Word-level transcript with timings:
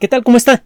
¿Qué 0.00 0.08
tal? 0.08 0.24
¿Cómo 0.24 0.36
está? 0.36 0.64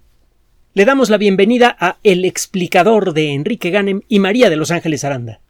Le 0.72 0.86
damos 0.86 1.10
la 1.10 1.18
bienvenida 1.18 1.76
a 1.78 1.98
El 2.02 2.24
explicador 2.24 3.12
de 3.12 3.34
Enrique 3.34 3.68
Ganem 3.68 4.00
y 4.08 4.20
María 4.20 4.48
de 4.48 4.56
Los 4.56 4.70
Ángeles 4.70 5.04
Aranda. 5.04 5.40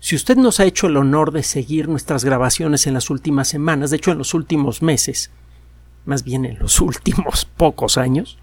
Si 0.00 0.16
usted 0.16 0.36
nos 0.36 0.58
ha 0.58 0.64
hecho 0.64 0.88
el 0.88 0.96
honor 0.96 1.30
de 1.30 1.44
seguir 1.44 1.88
nuestras 1.88 2.24
grabaciones 2.24 2.88
en 2.88 2.94
las 2.94 3.10
últimas 3.10 3.46
semanas, 3.46 3.90
de 3.90 3.98
hecho 3.98 4.10
en 4.10 4.18
los 4.18 4.34
últimos 4.34 4.82
meses, 4.82 5.30
más 6.04 6.24
bien 6.24 6.44
en 6.44 6.58
los 6.58 6.80
últimos 6.80 7.44
pocos 7.44 7.96
años, 7.96 8.38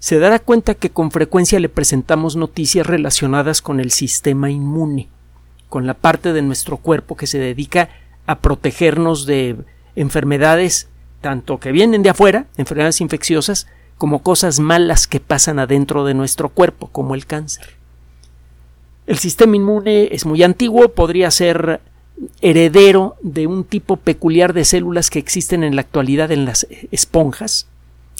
se 0.00 0.18
dará 0.18 0.40
cuenta 0.40 0.74
que 0.74 0.90
con 0.90 1.12
frecuencia 1.12 1.60
le 1.60 1.68
presentamos 1.68 2.34
noticias 2.34 2.84
relacionadas 2.84 3.62
con 3.62 3.78
el 3.78 3.92
sistema 3.92 4.50
inmune, 4.50 5.08
con 5.68 5.86
la 5.86 5.94
parte 5.94 6.32
de 6.32 6.42
nuestro 6.42 6.78
cuerpo 6.78 7.16
que 7.16 7.28
se 7.28 7.38
dedica 7.38 7.90
a 8.26 8.40
protegernos 8.40 9.24
de 9.24 9.56
enfermedades 9.94 10.88
tanto 11.20 11.58
que 11.58 11.72
vienen 11.72 12.02
de 12.02 12.10
afuera, 12.10 12.46
enfermedades 12.56 13.00
infecciosas, 13.00 13.66
como 13.98 14.22
cosas 14.22 14.60
malas 14.60 15.06
que 15.06 15.20
pasan 15.20 15.58
adentro 15.58 16.04
de 16.04 16.14
nuestro 16.14 16.48
cuerpo, 16.48 16.88
como 16.88 17.14
el 17.14 17.26
cáncer. 17.26 17.76
El 19.06 19.18
sistema 19.18 19.56
inmune 19.56 20.08
es 20.12 20.24
muy 20.24 20.42
antiguo, 20.42 20.90
podría 20.90 21.30
ser 21.30 21.80
heredero 22.40 23.16
de 23.22 23.46
un 23.46 23.64
tipo 23.64 23.96
peculiar 23.96 24.52
de 24.52 24.64
células 24.64 25.10
que 25.10 25.18
existen 25.18 25.64
en 25.64 25.74
la 25.74 25.82
actualidad 25.82 26.30
en 26.30 26.44
las 26.44 26.66
esponjas. 26.90 27.66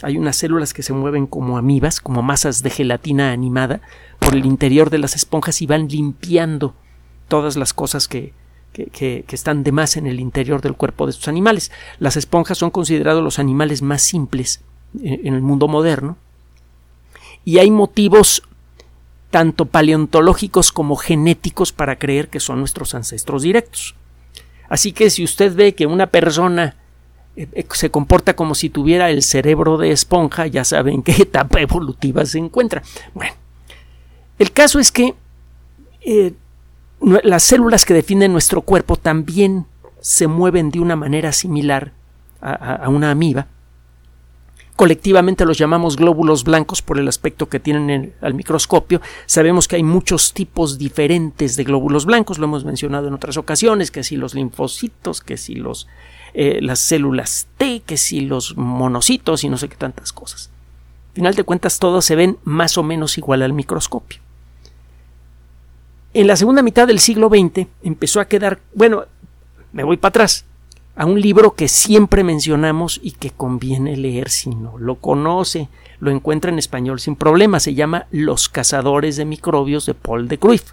Hay 0.03 0.17
unas 0.17 0.37
células 0.37 0.73
que 0.73 0.83
se 0.83 0.93
mueven 0.93 1.27
como 1.27 1.59
amibas, 1.59 2.01
como 2.01 2.23
masas 2.23 2.63
de 2.63 2.71
gelatina 2.71 3.33
animada, 3.33 3.81
por 4.19 4.35
el 4.35 4.47
interior 4.47 4.91
de 4.91 4.99
las 4.99 5.17
esponjas 5.17 5.63
y 5.63 5.67
van 5.67 5.89
limpiando 5.89 6.75
todas 7.29 7.57
las 7.57 7.73
cosas 7.73 8.09
que, 8.09 8.33
que, 8.73 9.25
están 9.29 9.63
de 9.63 9.73
más 9.73 9.97
en 9.97 10.07
el 10.07 10.21
interior 10.21 10.61
del 10.61 10.75
cuerpo 10.75 11.07
de 11.07 11.11
estos 11.11 11.29
animales. 11.29 11.71
Las 11.99 12.17
esponjas 12.17 12.59
son 12.59 12.71
considerados 12.71 13.23
los 13.23 13.39
animales 13.39 13.83
más 13.83 14.03
simples 14.03 14.61
en 15.03 15.35
el 15.35 15.43
mundo 15.43 15.69
moderno 15.69 16.17
y 17.45 17.59
hay 17.59 17.71
motivos 17.71 18.43
tanto 19.31 19.67
paleontológicos 19.67 20.73
como 20.73 20.97
genéticos 20.97 21.73
para 21.73 21.97
creer 21.97 22.29
que 22.29 22.41
son 22.41 22.59
nuestros 22.59 22.95
ancestros 22.95 23.43
directos. 23.43 23.95
Así 24.69 24.93
que 24.93 25.11
si 25.11 25.25
usted 25.25 25.55
ve 25.55 25.75
que 25.75 25.87
una 25.87 26.09
persona 26.09 26.77
eh, 27.37 27.49
eh, 27.53 27.67
se 27.73 27.91
comporta 27.91 28.35
como 28.35 28.55
si 28.55 28.71
tuviera 28.71 29.11
el 29.11 29.23
cerebro 29.23 29.79
de 29.79 29.93
esponja, 29.93 30.47
ya 30.47 30.65
saben 30.65 30.95
en 30.95 31.03
qué 31.03 31.13
etapa 31.23 31.61
evolutiva 31.61 32.27
se 32.27 32.39
encuentra. 32.39 32.83
Bueno, 33.15 33.35
el 34.39 34.53
caso 34.53 34.79
es 34.79 34.91
que 34.91 35.15
eh, 36.03 36.33
las 37.01 37.43
células 37.43 37.85
que 37.85 37.95
definen 37.95 38.33
nuestro 38.33 38.63
cuerpo 38.63 38.97
también 38.97 39.67
se 40.01 40.27
mueven 40.27 40.71
de 40.71 40.81
una 40.81 40.97
manera 40.97 41.33
similar 41.33 41.93
a, 42.41 42.89
una 42.89 43.11
amiba. 43.11 43.47
Colectivamente 44.77 45.45
los 45.45 45.59
llamamos 45.59 45.97
glóbulos 45.97 46.43
blancos 46.43 46.81
por 46.81 46.99
el 46.99 47.07
aspecto 47.07 47.51
que 47.51 47.61
tienen 47.61 48.15
al 48.23 48.33
microscopio. 48.33 49.03
Sabemos 49.27 49.69
que 49.69 49.77
hay 49.77 49.83
muchos 49.83 50.33
tipos 50.33 50.79
diferentes 50.79 51.57
de 51.57 51.65
glóbulos 51.65 52.07
blancos, 52.07 52.39
lo 52.39 52.47
hemos 52.47 52.65
mencionado 52.65 53.09
en 53.09 53.15
otras 53.15 53.37
ocasiones, 53.37 53.91
que 53.91 54.03
si 54.03 54.17
los 54.17 54.35
linfocitos, 54.35 55.21
que 55.21 55.37
si 55.37 55.55
los, 55.55 55.87
eh, 56.33 56.61
las 56.63 56.79
células 56.79 57.47
T, 57.59 57.83
que 57.85 57.99
si 57.99 58.23
los 58.23 58.57
monocitos 58.57 59.45
y 59.45 59.51
no 59.51 59.59
sé 59.59 59.69
qué 59.69 59.77
tantas 59.77 60.15
cosas. 60.15 60.49
Al 61.11 61.15
final 61.15 61.35
de 61.35 61.45
cuentas 61.45 61.79
todos 61.79 62.07
se 62.07 62.17
ven 62.17 62.39
más 62.45 62.79
o 62.79 62.83
menos 62.83 63.19
igual 63.19 63.43
al 63.43 63.53
microscopio. 63.53 64.21
En 66.13 66.27
la 66.27 66.35
segunda 66.35 66.63
mitad 66.63 66.89
del 66.89 66.99
siglo 66.99 67.29
XX 67.29 67.69
empezó 67.85 68.21
a 68.21 68.25
quedar, 68.25 68.59
bueno, 68.75 69.05
me 69.73 69.85
voy 69.85 69.97
para 69.97 70.11
atrás, 70.11 70.45
a 70.97 71.07
un 71.07 71.21
libro 71.21 71.55
que 71.55 71.69
siempre 71.69 72.25
mencionamos 72.25 72.99
y 73.01 73.13
que 73.13 73.31
conviene 73.31 73.97
leer 73.97 74.29
si 74.29 74.51
no 74.51 74.77
lo 74.77 74.97
conoce. 74.97 75.69
Lo 76.01 76.11
encuentra 76.11 76.51
en 76.51 76.59
español 76.59 76.99
sin 76.99 77.15
problema. 77.15 77.61
Se 77.61 77.75
llama 77.75 78.07
Los 78.11 78.49
cazadores 78.49 79.17
de 79.17 79.25
microbios 79.25 79.87
de 79.87 79.95
Paul 79.95 80.27
de 80.27 80.39
Cruyff. 80.39 80.73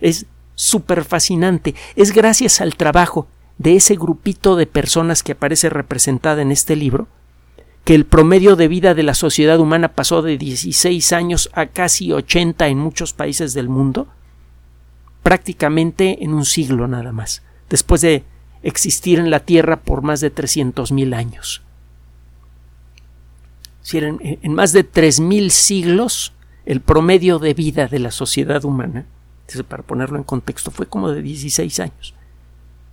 Es 0.00 0.26
súper 0.54 1.04
fascinante. 1.04 1.74
Es 1.96 2.12
gracias 2.12 2.60
al 2.60 2.76
trabajo 2.76 3.26
de 3.58 3.74
ese 3.74 3.96
grupito 3.96 4.54
de 4.54 4.66
personas 4.66 5.24
que 5.24 5.32
aparece 5.32 5.68
representada 5.68 6.42
en 6.42 6.52
este 6.52 6.76
libro 6.76 7.08
que 7.84 7.94
el 7.94 8.04
promedio 8.04 8.56
de 8.56 8.68
vida 8.68 8.94
de 8.94 9.02
la 9.02 9.14
sociedad 9.14 9.58
humana 9.58 9.88
pasó 9.88 10.22
de 10.22 10.38
16 10.38 11.12
años 11.12 11.50
a 11.54 11.66
casi 11.66 12.12
80 12.12 12.68
en 12.68 12.78
muchos 12.78 13.12
países 13.12 13.52
del 13.52 13.68
mundo 13.68 14.06
prácticamente 15.22 16.22
en 16.24 16.32
un 16.32 16.44
siglo 16.44 16.88
nada 16.88 17.12
más, 17.12 17.42
después 17.68 18.00
de 18.00 18.24
existir 18.62 19.18
en 19.18 19.30
la 19.30 19.40
Tierra 19.40 19.80
por 19.80 20.02
más 20.02 20.20
de 20.20 20.34
300.000 20.34 21.14
años. 21.14 21.62
Si 23.82 23.98
en, 23.98 24.18
en 24.20 24.54
más 24.54 24.72
de 24.72 24.88
3.000 24.88 25.48
siglos, 25.50 26.32
el 26.66 26.80
promedio 26.80 27.38
de 27.38 27.54
vida 27.54 27.86
de 27.88 27.98
la 27.98 28.10
sociedad 28.10 28.64
humana, 28.64 29.06
para 29.68 29.82
ponerlo 29.82 30.16
en 30.16 30.24
contexto, 30.24 30.70
fue 30.70 30.86
como 30.86 31.10
de 31.10 31.22
16 31.22 31.80
años. 31.80 32.14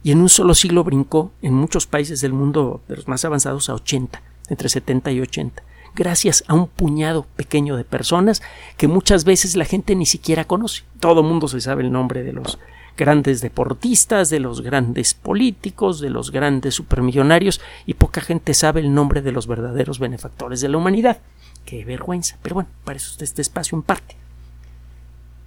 Y 0.04 0.12
en 0.12 0.22
un 0.22 0.30
solo 0.30 0.56
siglo 0.56 0.84
brincó 0.84 1.32
en 1.42 1.54
muchos 1.54 1.86
países 1.86 2.22
del 2.22 2.34
mundo 2.34 2.82
de 2.88 2.96
los 2.96 3.08
más 3.08 3.26
avanzados 3.26 3.70
a 3.70 3.76
80, 3.76 4.22
entre 4.50 4.70
70 4.70 5.12
y 5.12 5.22
80 5.22 5.67
gracias 5.98 6.44
a 6.48 6.54
un 6.54 6.68
puñado 6.68 7.26
pequeño 7.36 7.76
de 7.76 7.84
personas 7.84 8.42
que 8.78 8.88
muchas 8.88 9.26
veces 9.26 9.56
la 9.56 9.66
gente 9.66 9.96
ni 9.96 10.06
siquiera 10.06 10.46
conoce. 10.46 10.84
Todo 11.00 11.24
mundo 11.24 11.48
se 11.48 11.60
sabe 11.60 11.84
el 11.84 11.92
nombre 11.92 12.24
de 12.24 12.34
los 12.34 12.60
grandes 12.96 13.42
deportistas, 13.42 14.30
de 14.30 14.40
los 14.40 14.62
grandes 14.62 15.14
políticos, 15.16 16.00
de 16.00 16.10
los 16.10 16.32
grandes 16.32 16.76
supermillonarios 16.76 17.60
y 17.86 17.96
poca 17.96 18.22
gente 18.22 18.54
sabe 18.54 18.80
el 18.82 18.94
nombre 18.94 19.22
de 19.22 19.32
los 19.32 19.48
verdaderos 19.48 20.00
benefactores 20.00 20.62
de 20.62 20.70
la 20.70 20.78
humanidad. 20.78 21.18
Qué 21.66 21.84
vergüenza. 21.84 22.38
Pero 22.42 22.56
bueno, 22.56 22.70
para 22.86 22.98
eso 22.98 23.12
está 23.12 23.24
este 23.24 23.42
espacio 23.42 23.76
en 23.76 23.82
parte. 23.82 24.16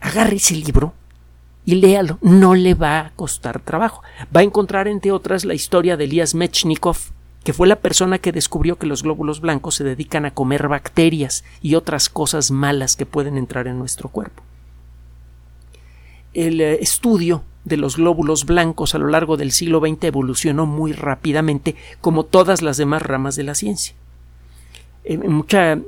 Agarre 0.00 0.36
ese 0.36 0.54
libro 0.54 0.92
y 1.64 1.76
léalo. 1.76 2.18
No 2.22 2.54
le 2.54 2.74
va 2.74 2.98
a 3.00 3.10
costar 3.10 3.60
trabajo. 3.60 4.02
Va 4.34 4.40
a 4.40 4.44
encontrar, 4.44 4.88
entre 4.88 5.12
otras, 5.12 5.44
la 5.44 5.54
historia 5.54 5.96
de 5.96 6.04
Elías 6.04 6.34
Mechnikov, 6.34 6.98
que 7.44 7.52
fue 7.52 7.66
la 7.66 7.76
persona 7.76 8.18
que 8.18 8.32
descubrió 8.32 8.76
que 8.76 8.86
los 8.86 9.02
glóbulos 9.02 9.40
blancos 9.40 9.74
se 9.76 9.84
dedican 9.84 10.26
a 10.26 10.32
comer 10.32 10.68
bacterias 10.68 11.44
y 11.62 11.74
otras 11.74 12.08
cosas 12.08 12.50
malas 12.50 12.96
que 12.96 13.06
pueden 13.06 13.38
entrar 13.38 13.66
en 13.66 13.78
nuestro 13.78 14.08
cuerpo. 14.10 14.42
El 16.34 16.60
eh, 16.60 16.78
estudio 16.82 17.42
de 17.64 17.76
los 17.76 17.96
glóbulos 17.96 18.44
blancos 18.44 18.94
a 18.94 18.98
lo 18.98 19.08
largo 19.08 19.36
del 19.36 19.52
siglo 19.52 19.80
XX 19.80 20.04
evolucionó 20.04 20.66
muy 20.66 20.92
rápidamente, 20.92 21.76
como 22.00 22.24
todas 22.24 22.62
las 22.62 22.76
demás 22.76 23.02
ramas 23.02 23.36
de 23.36 23.44
la 23.44 23.54
ciencia. 23.54 23.94
Eh, 25.04 25.16
mucha, 25.16 25.78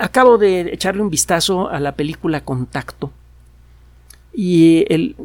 acabo 0.00 0.38
de 0.38 0.72
echarle 0.72 1.02
un 1.02 1.10
vistazo 1.10 1.68
a 1.68 1.80
la 1.80 1.92
película 1.92 2.44
Contacto 2.44 3.10
y 4.32 4.86
el, 4.92 5.16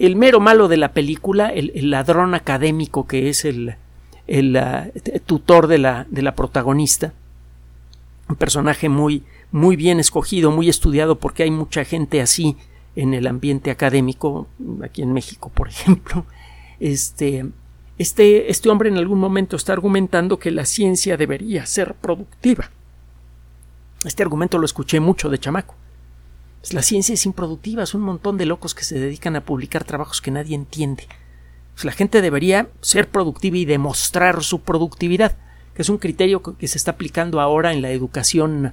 el 0.00 0.16
mero 0.16 0.40
malo 0.40 0.66
de 0.66 0.76
la 0.76 0.92
película, 0.92 1.50
el 1.50 1.90
ladrón 1.90 2.34
académico 2.34 3.06
que 3.06 3.28
es 3.28 3.44
el, 3.44 3.76
el 4.28 4.60
tutor 5.26 5.66
de 5.66 5.78
la, 5.78 6.06
de 6.10 6.22
la 6.22 6.34
protagonista, 6.34 7.12
un 8.28 8.36
personaje 8.36 8.88
muy, 8.88 9.24
muy 9.50 9.74
bien 9.74 9.98
escogido, 9.98 10.50
muy 10.50 10.68
estudiado, 10.68 11.18
porque 11.18 11.42
hay 11.42 11.50
mucha 11.50 11.84
gente 11.84 12.20
así 12.20 12.56
en 12.94 13.14
el 13.14 13.26
ambiente 13.26 13.70
académico, 13.70 14.46
aquí 14.84 15.02
en 15.02 15.12
México, 15.12 15.50
por 15.52 15.68
ejemplo. 15.68 16.26
Este, 16.78 17.46
este, 17.96 18.50
este 18.50 18.68
hombre 18.68 18.88
en 18.88 18.98
algún 18.98 19.18
momento 19.18 19.56
está 19.56 19.72
argumentando 19.72 20.38
que 20.38 20.50
la 20.50 20.66
ciencia 20.66 21.16
debería 21.16 21.64
ser 21.66 21.94
productiva. 21.94 22.70
Este 24.04 24.22
argumento 24.22 24.58
lo 24.58 24.64
escuché 24.64 25.00
mucho 25.00 25.28
de 25.28 25.38
chamaco. 25.38 25.74
Pues 26.60 26.72
la 26.74 26.82
ciencia 26.82 27.14
es 27.14 27.24
improductiva, 27.24 27.82
es 27.82 27.94
un 27.94 28.02
montón 28.02 28.36
de 28.36 28.46
locos 28.46 28.74
que 28.74 28.84
se 28.84 28.98
dedican 28.98 29.36
a 29.36 29.40
publicar 29.40 29.84
trabajos 29.84 30.20
que 30.20 30.30
nadie 30.30 30.54
entiende. 30.54 31.06
Pues 31.78 31.84
la 31.84 31.92
gente 31.92 32.22
debería 32.22 32.70
ser 32.80 33.08
productiva 33.08 33.56
y 33.56 33.64
demostrar 33.64 34.42
su 34.42 34.62
productividad, 34.62 35.36
que 35.74 35.82
es 35.82 35.88
un 35.88 35.98
criterio 35.98 36.42
que 36.42 36.66
se 36.66 36.76
está 36.76 36.90
aplicando 36.90 37.40
ahora 37.40 37.72
en 37.72 37.82
la 37.82 37.92
educación 37.92 38.72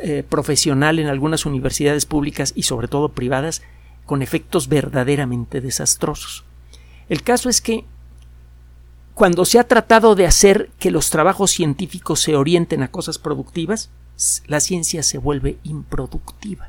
eh, 0.00 0.22
profesional 0.22 1.00
en 1.00 1.08
algunas 1.08 1.46
universidades 1.46 2.06
públicas 2.06 2.52
y 2.54 2.62
sobre 2.62 2.86
todo 2.86 3.08
privadas, 3.08 3.62
con 4.06 4.22
efectos 4.22 4.68
verdaderamente 4.68 5.60
desastrosos. 5.60 6.44
El 7.08 7.24
caso 7.24 7.48
es 7.48 7.60
que 7.60 7.86
cuando 9.14 9.46
se 9.46 9.58
ha 9.58 9.66
tratado 9.66 10.14
de 10.14 10.26
hacer 10.28 10.70
que 10.78 10.92
los 10.92 11.10
trabajos 11.10 11.50
científicos 11.50 12.20
se 12.20 12.36
orienten 12.36 12.84
a 12.84 12.88
cosas 12.92 13.18
productivas, 13.18 13.90
la 14.46 14.60
ciencia 14.60 15.02
se 15.02 15.18
vuelve 15.18 15.58
improductiva. 15.64 16.68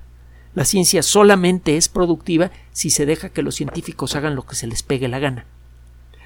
La 0.55 0.65
ciencia 0.65 1.03
solamente 1.03 1.77
es 1.77 1.89
productiva 1.89 2.49
si 2.71 2.89
se 2.89 3.05
deja 3.05 3.29
que 3.29 3.43
los 3.43 3.53
científicos 3.53 4.15
hagan 4.15 4.33
lo 4.33 4.47
que 4.47 4.55
se 4.55 4.65
les 4.65 4.81
pegue 4.81 5.07
la 5.07 5.19
gana 5.19 5.45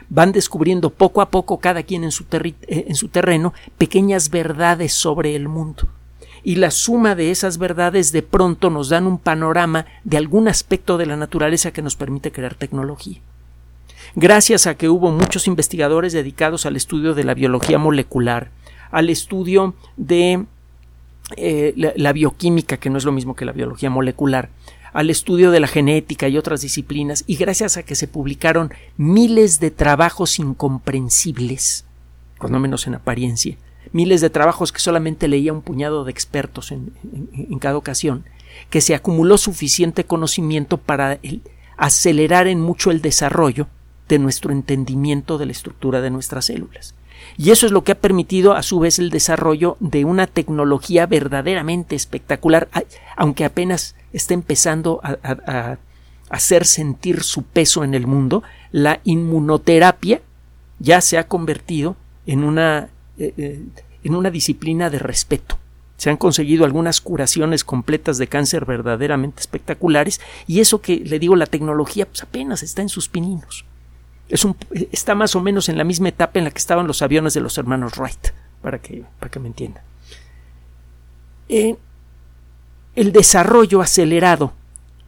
van 0.09 0.31
descubriendo 0.31 0.89
poco 0.89 1.21
a 1.21 1.29
poco 1.29 1.59
cada 1.59 1.83
quien 1.83 2.03
en 2.03 2.11
su, 2.11 2.25
eh, 2.31 2.56
en 2.88 2.95
su 2.95 3.07
terreno 3.09 3.53
pequeñas 3.77 4.29
verdades 4.29 4.94
sobre 4.94 5.35
el 5.35 5.47
mundo. 5.47 5.88
Y 6.44 6.56
la 6.56 6.71
suma 6.71 7.15
de 7.15 7.31
esas 7.31 7.57
verdades 7.57 8.11
de 8.11 8.21
pronto 8.21 8.69
nos 8.69 8.89
dan 8.89 9.06
un 9.06 9.17
panorama 9.17 9.85
de 10.03 10.17
algún 10.17 10.47
aspecto 10.47 10.97
de 10.97 11.06
la 11.06 11.17
naturaleza 11.17 11.71
que 11.71 11.81
nos 11.81 11.95
permite 11.95 12.31
crear 12.31 12.56
tecnología. 12.56 13.19
Gracias 14.15 14.65
a 14.65 14.75
que 14.75 14.89
hubo 14.89 15.11
muchos 15.11 15.47
investigadores 15.47 16.13
dedicados 16.13 16.65
al 16.65 16.75
estudio 16.75 17.13
de 17.13 17.23
la 17.23 17.33
biología 17.33 17.77
molecular, 17.77 18.50
al 18.91 19.09
estudio 19.09 19.75
de 19.97 20.45
eh, 21.38 21.73
la, 21.75 22.13
bioquímica, 22.13 22.77
que 22.77 22.89
no 22.89 22.97
es 22.97 23.05
lo 23.05 23.12
mismo 23.12 23.35
que 23.35 23.45
la 23.45 23.51
biología 23.51 23.89
molecular, 23.89 24.50
al 24.94 25.09
estudio 25.09 25.51
de 25.51 25.59
la 25.59 25.68
genética 25.68 26.27
y 26.27 26.38
otras 26.38 26.62
disciplinas, 26.62 27.24
y 27.27 27.36
gracias 27.36 27.77
a 27.77 27.83
que 27.83 27.95
se 27.95 28.07
publicaron 28.07 28.71
miles 28.97 29.59
de 29.59 29.71
trabajos 29.71 30.39
incomprensibles, 30.39 31.86
cuando 32.38 32.59
menos 32.59 32.88
en 32.88 32.95
apariencia, 32.95 33.57
miles 33.91 34.21
de 34.21 34.30
trabajos 34.30 34.71
que 34.71 34.80
solamente 34.80 35.27
leía 35.27 35.53
un 35.53 35.62
puñado 35.62 36.03
de 36.03 36.12
expertos 36.12 36.71
en, 36.71 36.91
cada 37.59 37.77
ocasión, 37.77 38.25
que 38.69 38.81
se 38.81 38.95
acumuló 38.95 39.38
suficiente 39.38 40.03
conocimiento 40.03 40.77
para 40.77 41.19
acelerar 41.77 42.47
en 42.47 42.59
mucho 42.59 42.91
el 42.91 43.01
desarrollo 43.01 43.68
de 44.07 44.19
nuestro 44.19 44.51
entendimiento 44.51 45.38
de 45.38 45.45
la 45.45 45.51
estructura 45.51 46.01
de 46.01 46.09
nuestras 46.09 46.45
células. 46.45 46.95
Y 47.38 47.51
eso 47.51 47.65
es 47.65 47.71
lo 47.71 47.83
que 47.83 47.91
ha 47.91 48.00
permitido 48.00 48.53
a 48.53 48.63
su 48.63 48.80
vez 48.80 49.00
el 49.00 49.09
desarrollo 49.09 49.77
de 49.80 50.06
una 50.06 50.25
tecnología 50.27 51.06
verdaderamente 51.06 51.95
espectacular, 51.95 52.69
aunque 53.15 53.45
apenas 53.45 53.95
está 54.13 54.33
empezando 54.33 55.00
a, 55.03 55.77
hacer 56.29 56.65
sentir 56.65 57.23
su 57.23 57.44
peso 57.44 57.83
en 57.83 57.95
el 57.95 58.06
mundo, 58.06 58.44
la 58.71 59.00
inmunoterapia 59.03 60.21
ya 60.77 61.01
se 61.01 61.17
ha 61.17 61.27
convertido 61.27 61.95
en 62.27 62.44
una, 62.44 62.89
eh, 63.17 63.33
eh, 63.35 63.63
en 64.03 64.15
una 64.15 64.29
disciplina 64.29 64.91
de 64.91 65.00
respeto. 65.00 65.57
Se 65.97 66.09
han 66.09 66.17
conseguido 66.17 66.65
algunas 66.65 67.01
curaciones 67.01 67.63
completas 67.63 68.17
de 68.19 68.27
cáncer 68.27 68.65
verdaderamente 68.65 69.41
espectaculares 69.41 70.21
y 70.47 70.59
eso 70.59 70.81
que 70.81 70.97
le 70.97 71.19
digo 71.19 71.35
la 71.35 71.47
tecnología 71.47 72.05
pues 72.05 72.23
apenas 72.23 72.63
está 72.63 72.81
en 72.81 72.89
sus 72.89 73.09
pininos. 73.09 73.65
Es 74.29 74.45
un, 74.45 74.55
está 74.91 75.15
más 75.15 75.35
o 75.35 75.41
menos 75.41 75.67
en 75.67 75.77
la 75.77 75.83
misma 75.83 76.09
etapa 76.09 76.38
en 76.38 76.45
la 76.45 76.51
que 76.51 76.59
estaban 76.59 76.88
los 76.88 77.01
aviones 77.01 77.33
de 77.33 77.41
los 77.41 77.57
hermanos 77.57 77.97
Wright, 77.97 78.29
para 78.62 78.79
que, 78.79 79.03
para 79.19 79.31
que 79.31 79.39
me 79.39 79.47
entiendan. 79.47 79.83
Eh, 81.50 81.75
el 83.00 83.13
desarrollo 83.13 83.80
acelerado 83.80 84.51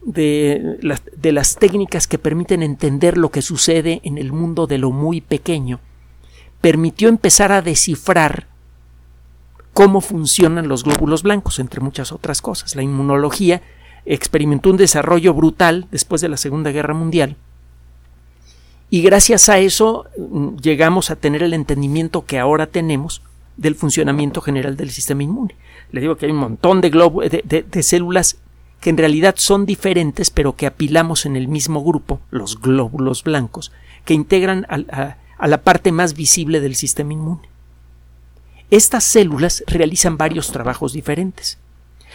de, 0.00 0.78
las 1.22 1.56
técnicas 1.56 2.06
que 2.06 2.16
permiten 2.16 2.62
entender 2.62 3.18
lo 3.18 3.30
que 3.30 3.42
sucede 3.42 4.00
en 4.02 4.16
el 4.16 4.32
mundo 4.32 4.66
de 4.66 4.78
lo 4.78 4.90
muy 4.90 5.20
pequeño 5.20 5.78
permitió 6.62 7.10
empezar 7.10 7.52
a 7.52 7.60
descifrar 7.60 8.46
cómo 9.74 10.00
funcionan 10.00 10.68
los 10.68 10.84
glóbulos 10.84 11.22
blancos, 11.22 11.58
entre 11.58 11.80
muchas 11.80 12.12
otras 12.12 12.40
cosas. 12.40 12.76
La 12.76 12.82
inmunología 12.82 13.60
experimentó 14.06 14.70
un 14.70 14.78
desarrollo 14.78 15.34
brutal 15.34 15.86
después 15.90 16.22
de 16.22 16.30
la 16.30 16.38
Segunda 16.38 16.70
Guerra 16.70 16.94
Mundial 16.94 17.36
y 18.88 19.02
gracias 19.02 19.50
a 19.50 19.58
eso 19.58 20.06
mm, 20.16 20.56
llegamos 20.56 21.10
a 21.10 21.16
tener 21.16 21.42
el 21.42 21.52
entendimiento 21.52 22.24
que 22.24 22.38
ahora 22.38 22.66
tenemos 22.68 23.20
del 23.58 23.74
funcionamiento 23.74 24.40
general 24.40 24.78
del 24.78 24.90
sistema 24.90 25.22
inmune. 25.22 25.54
Le 25.92 26.00
digo 26.00 26.16
que 26.16 26.26
hay 26.26 26.32
un 26.32 26.38
montón 26.38 26.80
de, 26.80 27.64
de, 27.70 27.82
células 27.82 28.38
que 28.80 28.90
en 28.90 28.98
realidad 28.98 29.34
son 29.38 29.66
diferentes, 29.66 30.30
pero 30.30 30.56
que 30.56 30.66
apilamos 30.66 31.26
en 31.26 31.36
el 31.36 31.48
mismo 31.48 31.84
grupo, 31.84 32.20
los 32.30 32.60
glóbulos 32.60 33.22
blancos, 33.22 33.70
que 34.04 34.14
integran 34.14 34.66
a 34.68 35.46
la 35.46 35.62
parte 35.62 35.92
más 35.92 36.14
visible 36.14 36.60
del 36.60 36.74
sistema 36.74 37.12
inmune. 37.12 37.48
Estas 38.70 39.04
células 39.04 39.62
realizan 39.66 40.16
varios 40.16 40.50
trabajos 40.50 40.94
diferentes. 40.94 41.58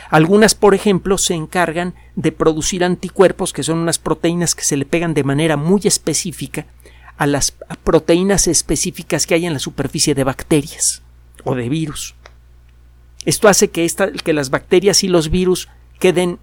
Algunas, 0.09 0.55
por 0.55 0.73
ejemplo, 0.73 1.17
se 1.17 1.33
encargan 1.33 1.93
de 2.15 2.31
producir 2.31 2.83
anticuerpos, 2.83 3.53
que 3.53 3.63
son 3.63 3.77
unas 3.77 3.99
proteínas 3.99 4.55
que 4.55 4.63
se 4.63 4.77
le 4.77 4.85
pegan 4.85 5.13
de 5.13 5.23
manera 5.23 5.57
muy 5.57 5.81
específica 5.83 6.65
a 7.17 7.25
las 7.27 7.51
proteínas 7.83 8.47
específicas 8.47 9.25
que 9.25 9.35
hay 9.35 9.45
en 9.45 9.53
la 9.53 9.59
superficie 9.59 10.15
de 10.15 10.23
bacterias 10.23 11.01
o 11.43 11.55
de 11.55 11.67
virus. 11.67 12.15
Esto 13.27 13.49
hace 13.49 13.69
que, 13.71 14.33
las 14.33 14.49
bacterias 14.51 15.03
y 15.03 15.09
los 15.09 15.29
virus 15.29 15.67
queden 15.99 16.39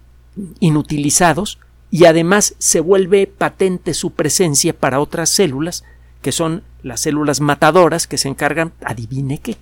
inutilizados 0.59 1.57
y 1.89 2.05
además 2.05 2.53
se 2.59 2.79
vuelve 2.79 3.25
patente 3.25 3.95
su 3.95 4.11
presencia 4.11 4.71
para 4.71 4.99
otras 4.99 5.31
células, 5.31 5.83
que 6.21 6.31
son 6.31 6.61
las 6.83 6.99
células 6.99 7.41
matadoras 7.41 8.05
que 8.05 8.19
se 8.19 8.27
encargan, 8.27 8.71
adivine 8.83 9.39
qué, 9.39 9.57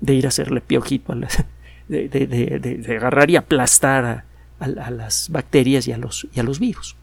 de 0.00 0.16
ir 0.16 0.26
a 0.26 0.28
hacerle 0.28 0.60
piojito 0.60 1.12
a 1.12 1.16
las, 1.16 1.42
de, 1.88 2.86
agarrar 2.94 3.30
y 3.30 3.36
aplastar 3.36 4.26
a, 4.60 4.90
las 4.90 5.30
bacterias 5.30 5.88
y 5.88 5.92
a 5.92 5.96
los 5.96 6.60
virus. 6.60 6.94